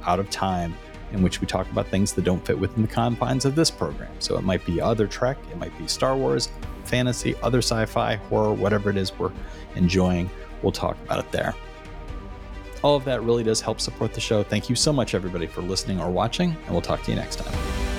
[0.07, 0.75] Out of Time,
[1.13, 4.11] in which we talk about things that don't fit within the confines of this program.
[4.19, 6.49] So it might be other Trek, it might be Star Wars,
[6.85, 9.33] fantasy, other sci fi, horror, whatever it is we're
[9.75, 10.31] enjoying.
[10.63, 11.55] We'll talk about it there.
[12.83, 14.43] All of that really does help support the show.
[14.43, 17.37] Thank you so much, everybody, for listening or watching, and we'll talk to you next
[17.37, 17.98] time.